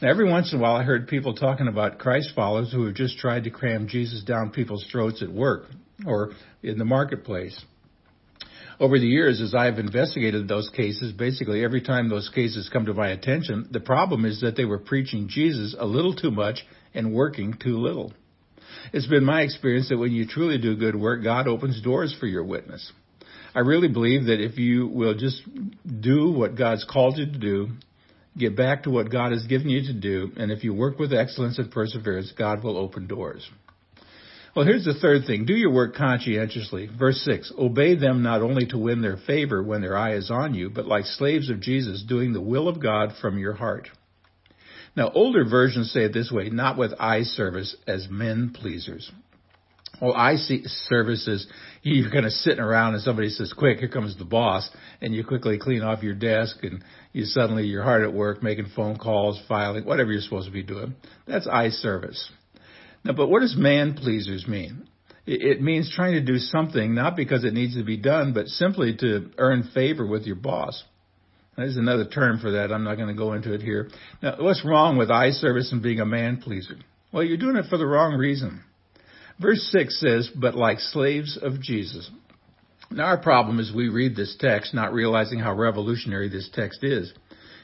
Now, 0.00 0.10
every 0.10 0.30
once 0.30 0.52
in 0.52 0.60
a 0.60 0.62
while, 0.62 0.76
I 0.76 0.84
heard 0.84 1.08
people 1.08 1.34
talking 1.34 1.66
about 1.66 1.98
Christ 1.98 2.30
followers 2.36 2.70
who 2.70 2.86
have 2.86 2.94
just 2.94 3.18
tried 3.18 3.44
to 3.44 3.50
cram 3.50 3.88
Jesus 3.88 4.22
down 4.22 4.50
people's 4.50 4.86
throats 4.92 5.22
at 5.22 5.32
work 5.32 5.64
or 6.06 6.30
in 6.62 6.78
the 6.78 6.84
marketplace 6.84 7.60
over 8.80 8.98
the 8.98 9.06
years, 9.06 9.40
as 9.40 9.54
I've 9.54 9.78
investigated 9.78 10.46
those 10.46 10.70
cases, 10.70 11.12
basically 11.12 11.64
every 11.64 11.80
time 11.80 12.08
those 12.08 12.30
cases 12.32 12.70
come 12.72 12.86
to 12.86 12.94
my 12.94 13.08
attention, 13.08 13.68
the 13.70 13.80
problem 13.80 14.24
is 14.24 14.40
that 14.42 14.56
they 14.56 14.64
were 14.64 14.78
preaching 14.78 15.28
Jesus 15.28 15.74
a 15.78 15.84
little 15.84 16.14
too 16.14 16.30
much 16.30 16.64
and 16.94 17.12
working 17.12 17.54
too 17.60 17.78
little. 17.78 18.12
It's 18.92 19.06
been 19.06 19.24
my 19.24 19.42
experience 19.42 19.88
that 19.88 19.98
when 19.98 20.12
you 20.12 20.26
truly 20.26 20.58
do 20.58 20.76
good 20.76 20.94
work, 20.94 21.24
God 21.24 21.48
opens 21.48 21.82
doors 21.82 22.14
for 22.18 22.26
your 22.26 22.44
witness. 22.44 22.92
I 23.54 23.60
really 23.60 23.88
believe 23.88 24.26
that 24.26 24.40
if 24.40 24.58
you 24.58 24.86
will 24.86 25.14
just 25.14 25.42
do 26.00 26.30
what 26.30 26.56
God's 26.56 26.84
called 26.84 27.18
you 27.18 27.26
to 27.26 27.38
do, 27.38 27.68
get 28.36 28.56
back 28.56 28.84
to 28.84 28.90
what 28.90 29.10
God 29.10 29.32
has 29.32 29.46
given 29.46 29.68
you 29.68 29.82
to 29.86 29.92
do, 29.92 30.30
and 30.36 30.52
if 30.52 30.62
you 30.62 30.72
work 30.72 30.98
with 30.98 31.12
excellence 31.12 31.58
and 31.58 31.70
perseverance, 31.70 32.32
God 32.36 32.62
will 32.62 32.76
open 32.76 33.08
doors. 33.08 33.48
Well, 34.58 34.66
here's 34.66 34.84
the 34.84 34.94
third 34.94 35.24
thing. 35.24 35.44
Do 35.44 35.54
your 35.54 35.70
work 35.70 35.94
conscientiously. 35.94 36.88
Verse 36.98 37.22
6. 37.24 37.52
Obey 37.56 37.94
them 37.94 38.24
not 38.24 38.42
only 38.42 38.66
to 38.66 38.76
win 38.76 39.02
their 39.02 39.16
favor 39.16 39.62
when 39.62 39.82
their 39.82 39.96
eye 39.96 40.16
is 40.16 40.32
on 40.32 40.52
you, 40.52 40.68
but 40.68 40.84
like 40.84 41.04
slaves 41.04 41.48
of 41.48 41.60
Jesus, 41.60 42.02
doing 42.02 42.32
the 42.32 42.40
will 42.40 42.66
of 42.66 42.82
God 42.82 43.12
from 43.20 43.38
your 43.38 43.52
heart. 43.52 43.86
Now, 44.96 45.12
older 45.14 45.44
versions 45.48 45.92
say 45.92 46.06
it 46.06 46.12
this 46.12 46.32
way, 46.32 46.50
not 46.50 46.76
with 46.76 46.92
eye 46.98 47.22
service 47.22 47.76
as 47.86 48.08
men 48.10 48.50
pleasers. 48.52 49.12
Well, 50.02 50.14
eye 50.14 50.34
service 50.88 51.28
is 51.28 51.46
you're 51.82 52.10
kind 52.10 52.26
of 52.26 52.32
sitting 52.32 52.58
around 52.58 52.94
and 52.94 53.02
somebody 53.04 53.28
says, 53.28 53.54
quick, 53.56 53.78
here 53.78 53.86
comes 53.86 54.18
the 54.18 54.24
boss, 54.24 54.68
and 55.00 55.14
you 55.14 55.24
quickly 55.24 55.60
clean 55.60 55.82
off 55.82 56.02
your 56.02 56.14
desk 56.14 56.64
and 56.64 56.82
you 57.12 57.26
suddenly, 57.26 57.66
you're 57.66 57.84
hard 57.84 58.02
at 58.02 58.12
work 58.12 58.42
making 58.42 58.72
phone 58.74 58.96
calls, 58.96 59.40
filing, 59.46 59.84
whatever 59.84 60.10
you're 60.10 60.20
supposed 60.20 60.48
to 60.48 60.52
be 60.52 60.64
doing. 60.64 60.96
That's 61.28 61.46
eye 61.46 61.70
service. 61.70 62.32
Now, 63.04 63.12
but 63.12 63.28
what 63.28 63.40
does 63.40 63.56
man 63.56 63.94
pleasers 63.94 64.46
mean? 64.46 64.88
It 65.26 65.60
means 65.60 65.92
trying 65.94 66.14
to 66.14 66.22
do 66.22 66.38
something 66.38 66.94
not 66.94 67.14
because 67.14 67.44
it 67.44 67.52
needs 67.52 67.76
to 67.76 67.84
be 67.84 67.98
done, 67.98 68.32
but 68.32 68.46
simply 68.46 68.96
to 68.96 69.30
earn 69.36 69.70
favor 69.74 70.06
with 70.06 70.24
your 70.24 70.36
boss. 70.36 70.82
There's 71.56 71.76
another 71.76 72.06
term 72.06 72.38
for 72.38 72.52
that. 72.52 72.72
I'm 72.72 72.84
not 72.84 72.96
going 72.96 73.08
to 73.08 73.14
go 73.14 73.34
into 73.34 73.52
it 73.52 73.60
here. 73.60 73.90
Now, 74.22 74.36
what's 74.38 74.64
wrong 74.64 74.96
with 74.96 75.10
eye 75.10 75.32
service 75.32 75.70
and 75.72 75.82
being 75.82 76.00
a 76.00 76.06
man 76.06 76.38
pleaser? 76.38 76.76
Well, 77.12 77.24
you're 77.24 77.36
doing 77.36 77.56
it 77.56 77.66
for 77.68 77.76
the 77.76 77.86
wrong 77.86 78.14
reason. 78.14 78.62
Verse 79.40 79.68
6 79.72 80.00
says, 80.00 80.30
but 80.34 80.54
like 80.54 80.78
slaves 80.78 81.38
of 81.40 81.60
Jesus. 81.60 82.10
Now 82.90 83.06
our 83.06 83.18
problem 83.18 83.60
is 83.60 83.72
we 83.72 83.88
read 83.88 84.16
this 84.16 84.36
text 84.38 84.72
not 84.72 84.92
realizing 84.92 85.38
how 85.38 85.54
revolutionary 85.54 86.28
this 86.28 86.48
text 86.52 86.82
is. 86.82 87.12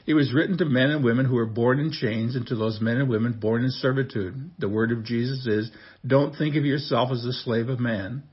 It 0.07 0.13
was 0.13 0.33
written 0.33 0.57
to 0.59 0.65
men 0.65 0.91
and 0.91 1.03
women 1.03 1.25
who 1.25 1.35
were 1.35 1.47
born 1.47 1.79
in 1.79 1.91
chains 1.91 2.35
and 2.35 2.45
to 2.47 2.55
those 2.55 2.79
men 2.79 2.97
and 2.97 3.09
women 3.09 3.39
born 3.39 3.63
in 3.63 3.71
servitude. 3.71 4.51
The 4.59 4.69
word 4.69 4.91
of 4.91 5.03
Jesus 5.03 5.47
is, 5.47 5.71
don't 6.05 6.35
think 6.35 6.55
of 6.55 6.65
yourself 6.65 7.11
as 7.11 7.25
a 7.25 7.33
slave 7.33 7.69
of 7.69 7.79
man. 7.79 8.23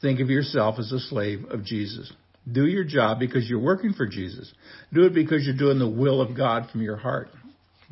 Think 0.00 0.20
of 0.20 0.28
yourself 0.28 0.76
as 0.78 0.90
a 0.90 0.98
slave 0.98 1.44
of 1.50 1.64
Jesus. 1.64 2.12
Do 2.50 2.66
your 2.66 2.84
job 2.84 3.20
because 3.20 3.48
you're 3.48 3.60
working 3.60 3.92
for 3.92 4.06
Jesus. 4.06 4.52
Do 4.92 5.02
it 5.04 5.14
because 5.14 5.44
you're 5.44 5.56
doing 5.56 5.78
the 5.78 5.88
will 5.88 6.20
of 6.20 6.36
God 6.36 6.68
from 6.70 6.82
your 6.82 6.96
heart. 6.96 7.28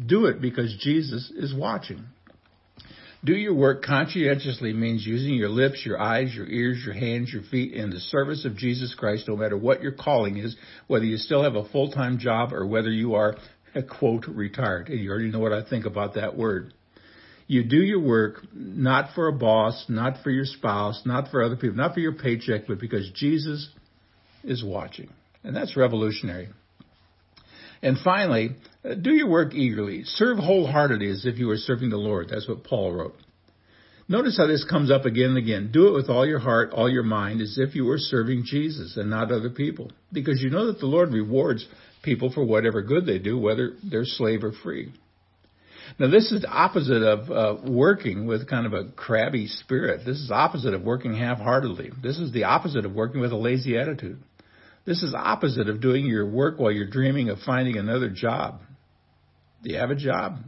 Do 0.04 0.26
it 0.26 0.40
because 0.40 0.76
Jesus 0.80 1.30
is 1.30 1.54
watching. 1.54 2.06
Do 3.24 3.32
your 3.32 3.54
work 3.54 3.84
conscientiously 3.84 4.72
means 4.72 5.04
using 5.04 5.34
your 5.34 5.48
lips, 5.48 5.84
your 5.84 6.00
eyes, 6.00 6.32
your 6.34 6.46
ears, 6.46 6.82
your 6.84 6.94
hands, 6.94 7.32
your 7.32 7.42
feet 7.42 7.72
in 7.72 7.90
the 7.90 7.98
service 7.98 8.44
of 8.44 8.56
Jesus 8.56 8.94
Christ, 8.94 9.26
no 9.26 9.36
matter 9.36 9.56
what 9.56 9.82
your 9.82 9.92
calling 9.92 10.36
is, 10.36 10.54
whether 10.86 11.04
you 11.04 11.16
still 11.16 11.42
have 11.42 11.56
a 11.56 11.68
full-time 11.68 12.18
job 12.18 12.52
or 12.52 12.64
whether 12.64 12.90
you 12.90 13.14
are, 13.14 13.36
a 13.74 13.82
quote, 13.82 14.26
retired. 14.28 14.88
And 14.88 15.00
you 15.00 15.10
already 15.10 15.30
know 15.30 15.40
what 15.40 15.52
I 15.52 15.68
think 15.68 15.84
about 15.84 16.14
that 16.14 16.36
word. 16.36 16.72
You 17.48 17.64
do 17.64 17.78
your 17.78 18.00
work 18.00 18.46
not 18.52 19.14
for 19.14 19.26
a 19.26 19.32
boss, 19.32 19.86
not 19.88 20.22
for 20.22 20.30
your 20.30 20.44
spouse, 20.44 21.02
not 21.04 21.30
for 21.30 21.42
other 21.42 21.56
people, 21.56 21.76
not 21.76 21.94
for 21.94 22.00
your 22.00 22.14
paycheck, 22.14 22.68
but 22.68 22.78
because 22.78 23.10
Jesus 23.14 23.68
is 24.44 24.62
watching. 24.62 25.10
And 25.42 25.56
that's 25.56 25.76
revolutionary. 25.76 26.50
And 27.82 27.96
finally, 27.98 28.56
uh, 28.84 28.94
do 28.94 29.12
your 29.12 29.28
work 29.28 29.54
eagerly. 29.54 30.02
Serve 30.04 30.38
wholeheartedly 30.38 31.10
as 31.10 31.24
if 31.24 31.38
you 31.38 31.46
were 31.46 31.56
serving 31.56 31.90
the 31.90 31.96
Lord. 31.96 32.28
That's 32.30 32.48
what 32.48 32.64
Paul 32.64 32.92
wrote. 32.92 33.16
Notice 34.08 34.38
how 34.38 34.46
this 34.46 34.64
comes 34.64 34.90
up 34.90 35.04
again 35.04 35.30
and 35.30 35.38
again. 35.38 35.70
Do 35.70 35.88
it 35.88 35.92
with 35.92 36.08
all 36.08 36.26
your 36.26 36.38
heart, 36.38 36.70
all 36.72 36.90
your 36.90 37.02
mind, 37.02 37.42
as 37.42 37.58
if 37.58 37.74
you 37.74 37.84
were 37.84 37.98
serving 37.98 38.44
Jesus 38.46 38.96
and 38.96 39.10
not 39.10 39.30
other 39.30 39.50
people. 39.50 39.92
Because 40.12 40.40
you 40.42 40.48
know 40.48 40.68
that 40.68 40.80
the 40.80 40.86
Lord 40.86 41.12
rewards 41.12 41.66
people 42.02 42.32
for 42.32 42.42
whatever 42.44 42.80
good 42.80 43.04
they 43.04 43.18
do, 43.18 43.38
whether 43.38 43.74
they're 43.84 44.06
slave 44.06 44.44
or 44.44 44.52
free. 44.52 44.92
Now 45.98 46.10
this 46.10 46.32
is 46.32 46.42
the 46.42 46.48
opposite 46.48 47.02
of 47.02 47.30
uh, 47.30 47.70
working 47.70 48.26
with 48.26 48.48
kind 48.48 48.66
of 48.66 48.72
a 48.72 48.90
crabby 48.92 49.46
spirit. 49.46 50.06
This 50.06 50.18
is 50.18 50.30
opposite 50.30 50.74
of 50.74 50.82
working 50.82 51.14
half-heartedly. 51.14 51.90
This 52.02 52.18
is 52.18 52.32
the 52.32 52.44
opposite 52.44 52.84
of 52.84 52.94
working 52.94 53.20
with 53.20 53.32
a 53.32 53.36
lazy 53.36 53.76
attitude. 53.76 54.18
This 54.88 55.02
is 55.02 55.14
opposite 55.14 55.68
of 55.68 55.82
doing 55.82 56.06
your 56.06 56.26
work 56.26 56.58
while 56.58 56.72
you're 56.72 56.88
dreaming 56.88 57.28
of 57.28 57.40
finding 57.40 57.76
another 57.76 58.08
job. 58.08 58.62
Do 59.62 59.70
you 59.70 59.76
have 59.76 59.90
a 59.90 59.94
job? 59.94 60.38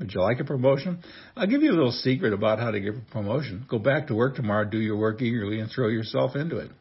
Would 0.00 0.12
you 0.12 0.22
like 0.22 0.40
a 0.40 0.44
promotion? 0.44 1.04
I'll 1.36 1.46
give 1.46 1.62
you 1.62 1.70
a 1.70 1.76
little 1.76 1.92
secret 1.92 2.32
about 2.32 2.58
how 2.58 2.72
to 2.72 2.80
get 2.80 2.96
a 2.96 3.12
promotion. 3.12 3.64
Go 3.70 3.78
back 3.78 4.08
to 4.08 4.14
work 4.16 4.34
tomorrow, 4.34 4.68
do 4.68 4.80
your 4.80 4.96
work 4.96 5.22
eagerly, 5.22 5.60
and 5.60 5.70
throw 5.70 5.86
yourself 5.86 6.34
into 6.34 6.56
it. 6.56 6.72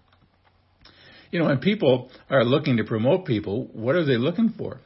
You 1.30 1.38
know, 1.38 1.46
when 1.46 1.60
people 1.60 2.10
are 2.28 2.44
looking 2.44 2.78
to 2.78 2.84
promote 2.84 3.28
people, 3.28 3.70
what 3.74 3.94
are 3.94 4.04
they 4.04 4.18
looking 4.18 4.56
for? 4.58 4.80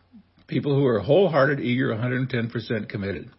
People 0.45 0.75
who 0.75 0.85
are 0.87 0.99
wholehearted, 0.99 1.61
eager, 1.61 1.87
110% 1.95 2.89
committed. 2.89 3.29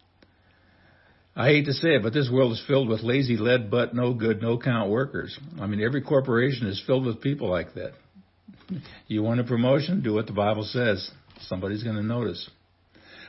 I 1.36 1.48
hate 1.48 1.66
to 1.66 1.74
say 1.74 1.96
it, 1.96 2.02
but 2.02 2.14
this 2.14 2.30
world 2.32 2.52
is 2.52 2.64
filled 2.66 2.88
with 2.88 3.02
lazy, 3.02 3.36
lead 3.36 3.70
butt, 3.70 3.94
no 3.94 4.14
good, 4.14 4.40
no 4.40 4.56
count 4.56 4.88
workers. 4.88 5.38
I 5.60 5.66
mean, 5.66 5.82
every 5.82 6.00
corporation 6.00 6.66
is 6.66 6.82
filled 6.86 7.04
with 7.04 7.20
people 7.20 7.50
like 7.50 7.74
that. 7.74 7.92
You 9.06 9.22
want 9.22 9.40
a 9.40 9.44
promotion? 9.44 10.02
Do 10.02 10.14
what 10.14 10.26
the 10.26 10.32
Bible 10.32 10.64
says. 10.64 11.10
Somebody's 11.40 11.82
going 11.82 11.96
to 11.96 12.02
notice. 12.02 12.48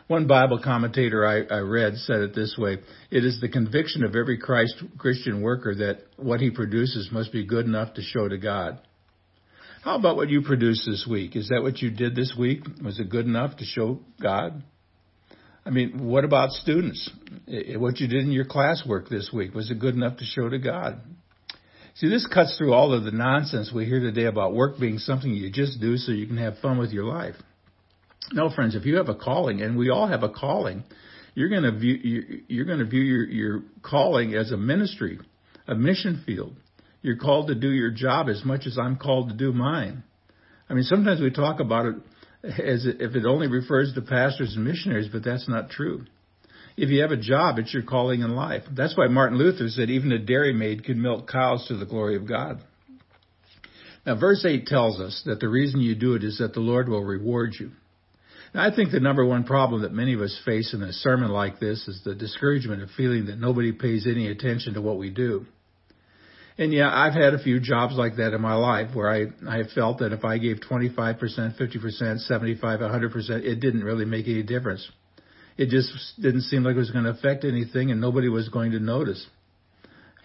One 0.07 0.27
Bible 0.27 0.59
commentator 0.61 1.25
I, 1.25 1.43
I, 1.53 1.59
read 1.59 1.95
said 1.95 2.19
it 2.19 2.35
this 2.35 2.55
way 2.57 2.79
It 3.09 3.23
is 3.23 3.39
the 3.39 3.47
conviction 3.47 4.03
of 4.03 4.15
every 4.15 4.37
Christ, 4.37 4.75
Christian 4.97 5.41
worker 5.41 5.73
that 5.75 5.99
what 6.17 6.41
he 6.41 6.51
produces 6.51 7.09
must 7.11 7.31
be 7.31 7.45
good 7.45 7.65
enough 7.65 7.93
to 7.93 8.01
show 8.01 8.27
to 8.27 8.37
God. 8.37 8.79
How 9.83 9.95
about 9.95 10.15
what 10.15 10.29
you 10.29 10.41
produced 10.41 10.85
this 10.85 11.07
week? 11.09 11.35
Is 11.35 11.49
that 11.49 11.63
what 11.63 11.79
you 11.81 11.89
did 11.89 12.15
this 12.15 12.33
week? 12.37 12.63
Was 12.83 12.99
it 12.99 13.09
good 13.09 13.25
enough 13.25 13.57
to 13.57 13.65
show 13.65 13.99
God? 14.21 14.63
I 15.65 15.69
mean, 15.69 16.07
what 16.07 16.23
about 16.25 16.51
students? 16.51 17.09
What 17.47 17.99
you 17.99 18.07
did 18.07 18.23
in 18.23 18.31
your 18.31 18.45
classwork 18.45 19.09
this 19.09 19.31
week, 19.33 19.53
was 19.53 19.71
it 19.71 19.79
good 19.79 19.95
enough 19.95 20.17
to 20.17 20.25
show 20.25 20.49
to 20.49 20.59
God? 20.59 21.01
See, 22.01 22.09
this 22.09 22.25
cuts 22.25 22.57
through 22.57 22.73
all 22.73 22.95
of 22.95 23.03
the 23.03 23.11
nonsense 23.11 23.71
we 23.71 23.85
hear 23.85 23.99
today 23.99 24.23
about 24.23 24.55
work 24.55 24.79
being 24.79 24.97
something 24.97 25.31
you 25.31 25.51
just 25.51 25.79
do 25.79 25.97
so 25.97 26.11
you 26.11 26.25
can 26.25 26.37
have 26.37 26.57
fun 26.57 26.79
with 26.79 26.89
your 26.89 27.03
life. 27.03 27.35
No, 28.33 28.49
friends, 28.49 28.73
if 28.75 28.87
you 28.87 28.95
have 28.95 29.07
a 29.07 29.13
calling, 29.13 29.61
and 29.61 29.77
we 29.77 29.91
all 29.91 30.07
have 30.07 30.23
a 30.23 30.29
calling, 30.29 30.83
you're 31.35 31.49
going 31.49 31.61
to 31.61 31.71
view 31.71 32.41
you're 32.47 32.65
going 32.65 32.79
to 32.79 32.85
view 32.85 33.03
your, 33.03 33.25
your 33.25 33.63
calling 33.83 34.33
as 34.33 34.51
a 34.51 34.57
ministry, 34.57 35.19
a 35.67 35.75
mission 35.75 36.23
field. 36.25 36.55
You're 37.03 37.17
called 37.17 37.49
to 37.49 37.55
do 37.55 37.69
your 37.69 37.91
job 37.91 38.29
as 38.29 38.43
much 38.43 38.65
as 38.65 38.79
I'm 38.79 38.97
called 38.97 39.29
to 39.29 39.35
do 39.35 39.53
mine. 39.53 40.01
I 40.71 40.73
mean, 40.73 40.85
sometimes 40.85 41.21
we 41.21 41.29
talk 41.29 41.59
about 41.59 41.85
it 41.85 41.95
as 42.43 42.87
if 42.87 43.15
it 43.15 43.25
only 43.27 43.45
refers 43.45 43.93
to 43.93 44.01
pastors 44.01 44.55
and 44.55 44.65
missionaries, 44.65 45.09
but 45.11 45.23
that's 45.23 45.47
not 45.47 45.69
true. 45.69 46.05
If 46.77 46.89
you 46.89 47.01
have 47.01 47.11
a 47.11 47.17
job, 47.17 47.59
it's 47.59 47.73
your 47.73 47.83
calling 47.83 48.21
in 48.21 48.35
life. 48.35 48.63
That's 48.71 48.97
why 48.97 49.07
Martin 49.07 49.37
Luther 49.37 49.69
said 49.69 49.89
even 49.89 50.11
a 50.11 50.19
dairymaid 50.19 50.83
can 50.83 51.01
milk 51.01 51.29
cows 51.29 51.65
to 51.67 51.75
the 51.75 51.85
glory 51.85 52.15
of 52.15 52.27
God. 52.27 52.61
Now, 54.05 54.19
verse 54.19 54.43
8 54.45 54.65
tells 54.65 54.99
us 54.99 55.21
that 55.25 55.39
the 55.39 55.49
reason 55.49 55.79
you 55.79 55.95
do 55.95 56.15
it 56.15 56.23
is 56.23 56.39
that 56.39 56.53
the 56.53 56.59
Lord 56.59 56.89
will 56.89 57.03
reward 57.03 57.53
you. 57.59 57.71
Now, 58.53 58.65
I 58.65 58.75
think 58.75 58.91
the 58.91 58.99
number 58.99 59.25
one 59.25 59.43
problem 59.43 59.83
that 59.83 59.93
many 59.93 60.13
of 60.13 60.21
us 60.21 60.41
face 60.43 60.73
in 60.73 60.81
a 60.81 60.91
sermon 60.91 61.29
like 61.29 61.59
this 61.59 61.87
is 61.87 62.01
the 62.03 62.15
discouragement 62.15 62.81
of 62.81 62.89
feeling 62.97 63.27
that 63.27 63.39
nobody 63.39 63.71
pays 63.71 64.07
any 64.07 64.27
attention 64.27 64.73
to 64.73 64.81
what 64.81 64.97
we 64.97 65.09
do. 65.09 65.45
And 66.57 66.73
yeah, 66.73 66.91
I've 66.93 67.13
had 67.13 67.33
a 67.33 67.41
few 67.41 67.59
jobs 67.59 67.95
like 67.95 68.17
that 68.17 68.33
in 68.33 68.41
my 68.41 68.55
life 68.55 68.93
where 68.93 69.09
I, 69.09 69.27
I 69.47 69.63
felt 69.73 69.99
that 69.99 70.11
if 70.11 70.25
I 70.25 70.37
gave 70.37 70.57
25%, 70.57 71.17
50%, 71.17 72.19
75, 72.19 72.79
100%, 72.79 73.29
it 73.29 73.55
didn't 73.59 73.83
really 73.83 74.05
make 74.05 74.27
any 74.27 74.43
difference. 74.43 74.87
It 75.61 75.69
just 75.69 75.91
didn't 76.19 76.41
seem 76.41 76.63
like 76.63 76.75
it 76.75 76.79
was 76.79 76.89
going 76.89 77.05
to 77.05 77.11
affect 77.11 77.45
anything 77.45 77.91
and 77.91 78.01
nobody 78.01 78.29
was 78.29 78.49
going 78.49 78.71
to 78.71 78.79
notice. 78.79 79.23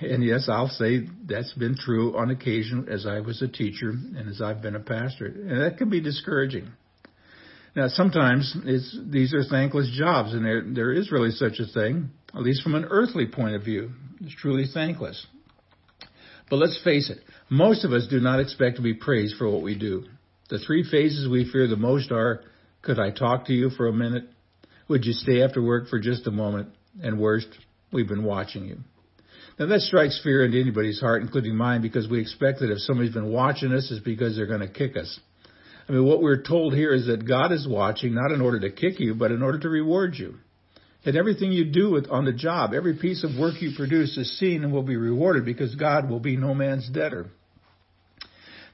And 0.01 0.25
yes, 0.25 0.49
I'll 0.51 0.71
say 0.71 1.09
that's 1.29 1.53
been 1.53 1.77
true 1.77 2.17
on 2.17 2.31
occasion 2.31 2.89
as 2.91 3.05
I 3.07 3.21
was 3.21 3.43
a 3.43 3.49
teacher 3.49 3.91
and 3.91 4.31
as 4.31 4.41
I've 4.41 4.63
been 4.63 4.77
a 4.77 4.81
pastor. 4.81 5.27
And 5.27 5.61
that 5.61 5.77
can 5.77 5.91
be 5.91 6.01
discouraging. 6.01 6.69
Now, 7.75 7.89
sometimes 7.89 8.57
these 8.65 9.35
are 9.35 9.45
thankless 9.45 9.95
jobs, 9.95 10.33
and 10.33 10.43
there, 10.43 10.63
there 10.67 10.93
is 10.95 11.13
really 11.13 11.33
such 11.33 11.61
a 11.61 11.67
thing, 11.67 12.09
at 12.35 12.41
least 12.41 12.63
from 12.63 12.75
an 12.75 12.87
earthly 12.89 13.27
point 13.27 13.57
of 13.57 13.63
view. 13.63 13.91
It's 14.23 14.35
truly 14.37 14.65
thankless. 14.73 15.27
But 16.49 16.57
let's 16.57 16.81
face 16.83 17.11
it, 17.11 17.19
most 17.51 17.85
of 17.85 17.93
us 17.93 18.07
do 18.09 18.21
not 18.21 18.41
expect 18.41 18.77
to 18.77 18.83
be 18.83 18.95
praised 18.95 19.37
for 19.37 19.51
what 19.51 19.63
we 19.63 19.77
do. 19.77 20.07
The 20.49 20.61
three 20.61 20.83
phases 20.91 21.29
we 21.29 21.51
fear 21.53 21.69
the 21.69 21.77
most 21.77 22.11
are, 22.11 22.41
could 22.81 22.99
I 22.99 23.11
talk 23.11 23.49
to 23.49 23.53
you 23.53 23.69
for 23.69 23.87
a 23.87 23.93
minute? 23.93 24.31
Would 24.89 25.05
you 25.05 25.13
stay 25.13 25.43
after 25.43 25.63
work 25.63 25.89
for 25.89 25.99
just 25.99 26.27
a 26.27 26.31
moment? 26.31 26.69
And 27.03 27.19
worst, 27.21 27.49
we've 27.93 28.09
been 28.09 28.25
watching 28.25 28.67
you. 28.67 28.79
Now 29.59 29.67
that 29.67 29.81
strikes 29.81 30.21
fear 30.23 30.45
into 30.45 30.61
anybody's 30.61 31.01
heart, 31.01 31.23
including 31.23 31.57
mine, 31.57 31.83
because 31.83 32.09
we 32.09 32.21
expect 32.21 32.61
that 32.61 32.71
if 32.71 32.79
somebody's 32.81 33.15
been 33.15 33.33
watching 33.33 33.73
us, 33.73 33.91
it's 33.91 34.05
because 34.05 34.37
they're 34.37 34.47
going 34.47 34.61
to 34.61 34.69
kick 34.69 34.97
us. 34.97 35.19
I 35.89 35.93
mean, 35.93 36.05
what 36.05 36.21
we're 36.21 36.43
told 36.43 36.75
here 36.75 36.93
is 36.93 37.07
that 37.07 37.27
God 37.27 37.53
is 37.53 37.67
watching 37.69 38.15
not 38.15 38.33
in 38.33 38.41
order 38.41 38.61
to 38.61 38.71
kick 38.71 39.01
you, 39.01 39.15
but 39.15 39.31
in 39.31 39.43
order 39.43 39.59
to 39.61 39.69
reward 39.69 40.15
you. 40.17 40.35
And 41.05 41.17
everything 41.17 41.53
you 41.53 41.67
do 41.67 41.91
with, 41.91 42.09
on 42.11 42.25
the 42.25 42.33
job, 42.33 42.75
every 42.75 42.97
piece 42.97 43.23
of 43.23 43.39
work 43.39 43.63
you 43.63 43.71
produce 43.77 44.17
is 44.19 44.39
seen 44.39 44.65
and 44.65 44.73
will 44.73 44.83
be 44.83 44.97
rewarded 44.97 45.45
because 45.45 45.75
God 45.77 46.11
will 46.11 46.19
be 46.19 46.37
no 46.37 46.53
man's 46.53 46.89
debtor. 46.89 47.27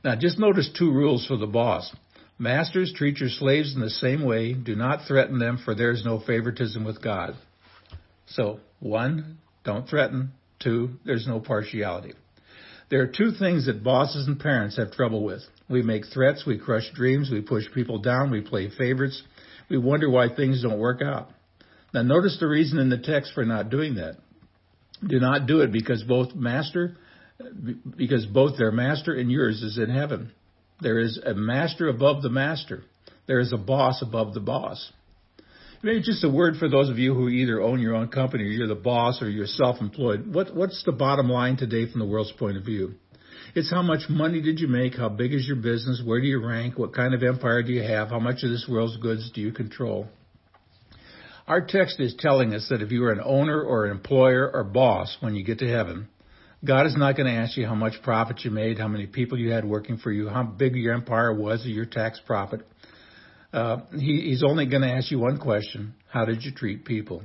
Now 0.02 0.16
just 0.16 0.38
notice 0.38 0.70
two 0.76 0.90
rules 0.90 1.26
for 1.26 1.36
the 1.36 1.46
boss. 1.46 1.94
Masters, 2.42 2.92
treat 2.96 3.18
your 3.18 3.28
slaves 3.28 3.72
in 3.72 3.80
the 3.80 3.88
same 3.88 4.24
way. 4.24 4.52
Do 4.52 4.74
not 4.74 5.06
threaten 5.06 5.38
them, 5.38 5.60
for 5.64 5.76
there 5.76 5.92
is 5.92 6.04
no 6.04 6.18
favoritism 6.18 6.82
with 6.82 7.00
God. 7.00 7.36
So, 8.26 8.58
one, 8.80 9.38
don't 9.64 9.88
threaten. 9.88 10.32
Two, 10.58 10.98
there's 11.04 11.28
no 11.28 11.38
partiality. 11.38 12.14
There 12.90 13.00
are 13.00 13.06
two 13.06 13.30
things 13.38 13.66
that 13.66 13.84
bosses 13.84 14.26
and 14.26 14.40
parents 14.40 14.76
have 14.76 14.90
trouble 14.90 15.22
with. 15.22 15.42
We 15.70 15.82
make 15.82 16.06
threats, 16.12 16.42
we 16.44 16.58
crush 16.58 16.90
dreams, 16.92 17.30
we 17.30 17.42
push 17.42 17.62
people 17.72 18.00
down, 18.00 18.32
we 18.32 18.40
play 18.40 18.70
favorites. 18.76 19.22
We 19.70 19.78
wonder 19.78 20.10
why 20.10 20.34
things 20.34 20.64
don't 20.64 20.80
work 20.80 21.00
out. 21.00 21.30
Now 21.94 22.02
notice 22.02 22.38
the 22.40 22.48
reason 22.48 22.80
in 22.80 22.90
the 22.90 22.98
text 22.98 23.34
for 23.34 23.44
not 23.44 23.70
doing 23.70 23.94
that. 23.94 24.16
Do 25.06 25.20
not 25.20 25.46
do 25.46 25.60
it 25.60 25.70
because 25.70 26.02
both 26.02 26.34
master, 26.34 26.96
because 27.96 28.26
both 28.26 28.58
their 28.58 28.72
master 28.72 29.14
and 29.14 29.30
yours 29.30 29.62
is 29.62 29.78
in 29.78 29.90
heaven. 29.90 30.32
There 30.82 30.98
is 30.98 31.18
a 31.24 31.34
master 31.34 31.88
above 31.88 32.22
the 32.22 32.28
master. 32.28 32.82
There 33.26 33.38
is 33.38 33.52
a 33.52 33.56
boss 33.56 34.02
above 34.02 34.34
the 34.34 34.40
boss. 34.40 34.92
Maybe 35.82 36.02
just 36.02 36.24
a 36.24 36.28
word 36.28 36.56
for 36.56 36.68
those 36.68 36.88
of 36.88 36.98
you 36.98 37.14
who 37.14 37.28
either 37.28 37.60
own 37.60 37.80
your 37.80 37.94
own 37.94 38.08
company 38.08 38.44
or 38.44 38.48
you're 38.48 38.68
the 38.68 38.74
boss 38.74 39.22
or 39.22 39.30
you're 39.30 39.46
self-employed. 39.46 40.32
What, 40.32 40.54
what's 40.54 40.82
the 40.84 40.92
bottom 40.92 41.28
line 41.28 41.56
today 41.56 41.90
from 41.90 42.00
the 42.00 42.06
world's 42.06 42.32
point 42.32 42.56
of 42.56 42.64
view? 42.64 42.94
It's 43.54 43.70
how 43.70 43.82
much 43.82 44.08
money 44.08 44.40
did 44.40 44.60
you 44.60 44.68
make? 44.68 44.94
How 44.96 45.08
big 45.08 45.32
is 45.32 45.46
your 45.46 45.56
business? 45.56 46.02
Where 46.04 46.20
do 46.20 46.26
you 46.26 46.44
rank? 46.44 46.78
What 46.78 46.94
kind 46.94 47.14
of 47.14 47.22
empire 47.22 47.62
do 47.62 47.72
you 47.72 47.82
have? 47.82 48.08
How 48.08 48.20
much 48.20 48.42
of 48.42 48.50
this 48.50 48.66
world's 48.68 48.96
goods 48.96 49.30
do 49.32 49.40
you 49.40 49.52
control? 49.52 50.08
Our 51.46 51.60
text 51.66 52.00
is 52.00 52.14
telling 52.18 52.54
us 52.54 52.68
that 52.70 52.82
if 52.82 52.92
you 52.92 53.04
are 53.04 53.12
an 53.12 53.20
owner 53.24 53.60
or 53.60 53.84
an 53.84 53.90
employer 53.90 54.50
or 54.52 54.64
boss 54.64 55.16
when 55.20 55.34
you 55.34 55.44
get 55.44 55.58
to 55.58 55.68
heaven, 55.68 56.08
God 56.64 56.86
is 56.86 56.96
not 56.96 57.16
going 57.16 57.26
to 57.26 57.40
ask 57.40 57.56
you 57.56 57.66
how 57.66 57.74
much 57.74 57.94
profit 58.02 58.40
you 58.44 58.50
made, 58.50 58.78
how 58.78 58.88
many 58.88 59.06
people 59.06 59.36
you 59.36 59.50
had 59.50 59.64
working 59.64 59.98
for 59.98 60.12
you, 60.12 60.28
how 60.28 60.44
big 60.44 60.76
your 60.76 60.94
empire 60.94 61.34
was, 61.34 61.66
or 61.66 61.70
your 61.70 61.86
tax 61.86 62.20
profit. 62.24 62.60
Uh, 63.52 63.78
he, 63.92 64.28
he's 64.28 64.42
only 64.44 64.66
going 64.66 64.82
to 64.82 64.88
ask 64.88 65.10
you 65.10 65.18
one 65.18 65.38
question: 65.38 65.94
How 66.08 66.24
did 66.24 66.44
you 66.44 66.52
treat 66.52 66.84
people? 66.84 67.22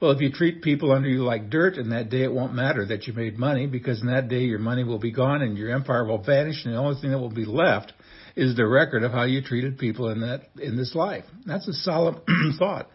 Well, 0.00 0.12
if 0.12 0.20
you 0.22 0.32
treat 0.32 0.62
people 0.62 0.92
under 0.92 1.08
you 1.08 1.24
like 1.24 1.50
dirt, 1.50 1.76
in 1.76 1.90
that 1.90 2.08
day 2.08 2.22
it 2.22 2.32
won't 2.32 2.54
matter 2.54 2.86
that 2.86 3.06
you 3.06 3.12
made 3.12 3.38
money 3.38 3.66
because 3.66 4.00
in 4.00 4.06
that 4.06 4.28
day 4.28 4.40
your 4.40 4.58
money 4.58 4.82
will 4.82 4.98
be 4.98 5.12
gone 5.12 5.42
and 5.42 5.58
your 5.58 5.70
empire 5.70 6.06
will 6.06 6.22
vanish, 6.22 6.64
and 6.64 6.72
the 6.72 6.78
only 6.78 6.98
thing 7.00 7.10
that 7.10 7.18
will 7.18 7.28
be 7.28 7.44
left 7.44 7.92
is 8.36 8.56
the 8.56 8.66
record 8.66 9.02
of 9.02 9.12
how 9.12 9.24
you 9.24 9.42
treated 9.42 9.78
people 9.78 10.08
in 10.08 10.20
that 10.20 10.48
in 10.58 10.76
this 10.76 10.94
life. 10.94 11.24
That's 11.44 11.68
a 11.68 11.72
solemn 11.72 12.22
thought. 12.58 12.88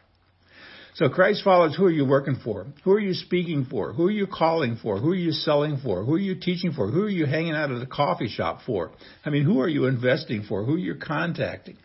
So 0.96 1.10
Christ 1.10 1.44
follows 1.44 1.76
who 1.76 1.86
are 1.86 1.92
you 1.92 2.06
working 2.06 2.38
for? 2.42 2.68
Who 2.86 2.94
are 2.94 3.02
you 3.02 3.14
speaking 3.14 3.66
for? 3.70 3.92
Who 3.92 4.08
are 4.08 4.12
you 4.12 4.28
calling 4.28 4.78
for? 4.82 4.98
Who 4.98 5.12
are 5.12 5.16
you 5.16 5.34
selling 5.34 5.78
for? 5.84 6.06
Who 6.06 6.16
are 6.16 6.20
you 6.20 6.36
teaching 6.36 6.72
for? 6.72 6.90
Who 6.90 7.04
are 7.04 7.10
you 7.10 7.26
hanging 7.26 7.54
out 7.54 7.70
at 7.70 7.82
the 7.82 7.86
coffee 7.86 8.30
shop 8.30 8.62
for? 8.66 8.92
I 9.26 9.30
mean, 9.30 9.44
who 9.44 9.60
are 9.60 9.68
you 9.68 9.88
investing 9.88 10.44
for? 10.44 10.64
Who 10.64 10.76
are 10.76 10.80
you 10.80 10.96
contacting? 10.96 11.78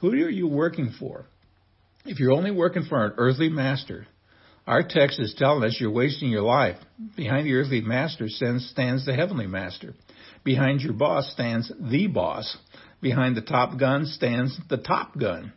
Who 0.00 0.12
are 0.12 0.30
you 0.30 0.46
working 0.46 0.94
for? 1.00 1.26
If 2.04 2.20
you're 2.20 2.30
only 2.30 2.52
working 2.52 2.84
for 2.84 3.04
an 3.04 3.14
earthly 3.16 3.48
master, 3.48 4.06
our 4.68 4.84
text 4.88 5.18
is 5.18 5.34
telling 5.36 5.64
us 5.64 5.78
you're 5.80 5.90
wasting 5.90 6.30
your 6.30 6.42
life. 6.42 6.76
Behind 7.16 7.46
the 7.46 7.54
earthly 7.54 7.80
master 7.80 8.28
stands 8.28 8.72
the 9.04 9.14
heavenly 9.16 9.48
master. 9.48 9.94
Behind 10.44 10.80
your 10.80 10.92
boss 10.92 11.32
stands 11.32 11.72
the 11.80 12.06
boss. 12.06 12.56
Behind 13.00 13.36
the 13.36 13.42
top 13.42 13.80
gun 13.80 14.06
stands 14.06 14.56
the 14.70 14.76
top 14.76 15.18
gun. 15.18 15.52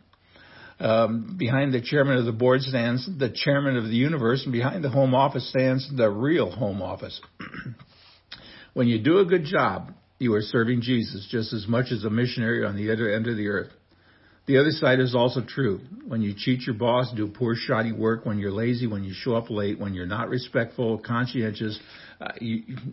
Um, 0.80 1.34
behind 1.36 1.74
the 1.74 1.80
chairman 1.80 2.18
of 2.18 2.24
the 2.24 2.32
board 2.32 2.60
stands 2.62 3.08
the 3.18 3.30
chairman 3.30 3.76
of 3.76 3.84
the 3.84 3.96
universe, 3.96 4.44
and 4.44 4.52
behind 4.52 4.84
the 4.84 4.90
home 4.90 5.14
office 5.14 5.48
stands 5.50 5.88
the 5.96 6.08
real 6.08 6.50
home 6.50 6.80
office. 6.82 7.20
when 8.74 8.86
you 8.86 9.00
do 9.00 9.18
a 9.18 9.24
good 9.24 9.44
job, 9.44 9.92
you 10.18 10.34
are 10.34 10.42
serving 10.42 10.82
Jesus 10.82 11.26
just 11.30 11.52
as 11.52 11.66
much 11.66 11.86
as 11.90 12.04
a 12.04 12.10
missionary 12.10 12.64
on 12.64 12.76
the 12.76 12.92
other 12.92 13.12
end 13.12 13.26
of 13.26 13.36
the 13.36 13.48
earth. 13.48 13.70
The 14.46 14.56
other 14.56 14.70
side 14.70 14.98
is 14.98 15.14
also 15.14 15.42
true. 15.46 15.80
When 16.06 16.22
you 16.22 16.32
cheat 16.34 16.62
your 16.62 16.74
boss, 16.74 17.12
do 17.14 17.28
poor, 17.28 17.54
shoddy 17.54 17.92
work, 17.92 18.24
when 18.24 18.38
you're 18.38 18.50
lazy, 18.50 18.86
when 18.86 19.04
you 19.04 19.12
show 19.12 19.34
up 19.34 19.50
late, 19.50 19.78
when 19.78 19.92
you're 19.92 20.06
not 20.06 20.30
respectful, 20.30 20.98
conscientious, 20.98 21.78
uh, 22.18 22.32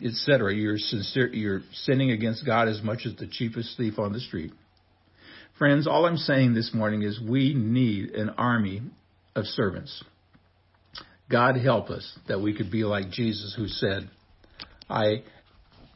etc., 0.03 0.53
you're 0.53 0.77
sincere, 0.77 1.33
you're 1.33 1.61
sinning 1.71 2.11
against 2.11 2.45
God 2.45 2.67
as 2.67 2.83
much 2.83 3.05
as 3.05 3.15
the 3.15 3.27
cheapest 3.27 3.77
thief 3.77 3.99
on 3.99 4.11
the 4.11 4.19
street. 4.19 4.51
Friends, 5.57 5.87
all 5.87 6.05
I'm 6.05 6.17
saying 6.17 6.53
this 6.53 6.73
morning 6.73 7.03
is 7.03 7.17
we 7.21 7.53
need 7.53 8.09
an 8.09 8.31
army 8.31 8.81
of 9.35 9.45
servants. 9.45 10.03
God 11.31 11.55
help 11.55 11.89
us 11.89 12.19
that 12.27 12.41
we 12.41 12.53
could 12.53 12.69
be 12.69 12.83
like 12.83 13.09
Jesus 13.09 13.55
who 13.55 13.69
said, 13.69 14.09
I 14.89 15.23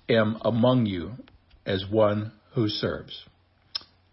am 0.07 0.37
among 0.41 0.85
you 0.85 1.11
as 1.65 1.83
one 1.91 2.31
who 2.55 2.69
serves. 2.69 3.25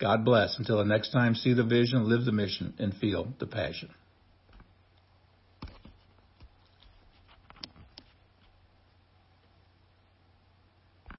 God 0.01 0.25
bless. 0.25 0.59
Until 0.59 0.79
the 0.79 0.85
next 0.85 1.13
time, 1.13 1.37
see 1.37 1.55
the 1.55 1.63
vision, 1.63 2.09
live 2.09 2.25
the 2.25 2.33
mission, 2.33 2.75
and 2.81 2.93
feel 2.95 3.33
the 3.39 3.47
passion. 3.47 3.91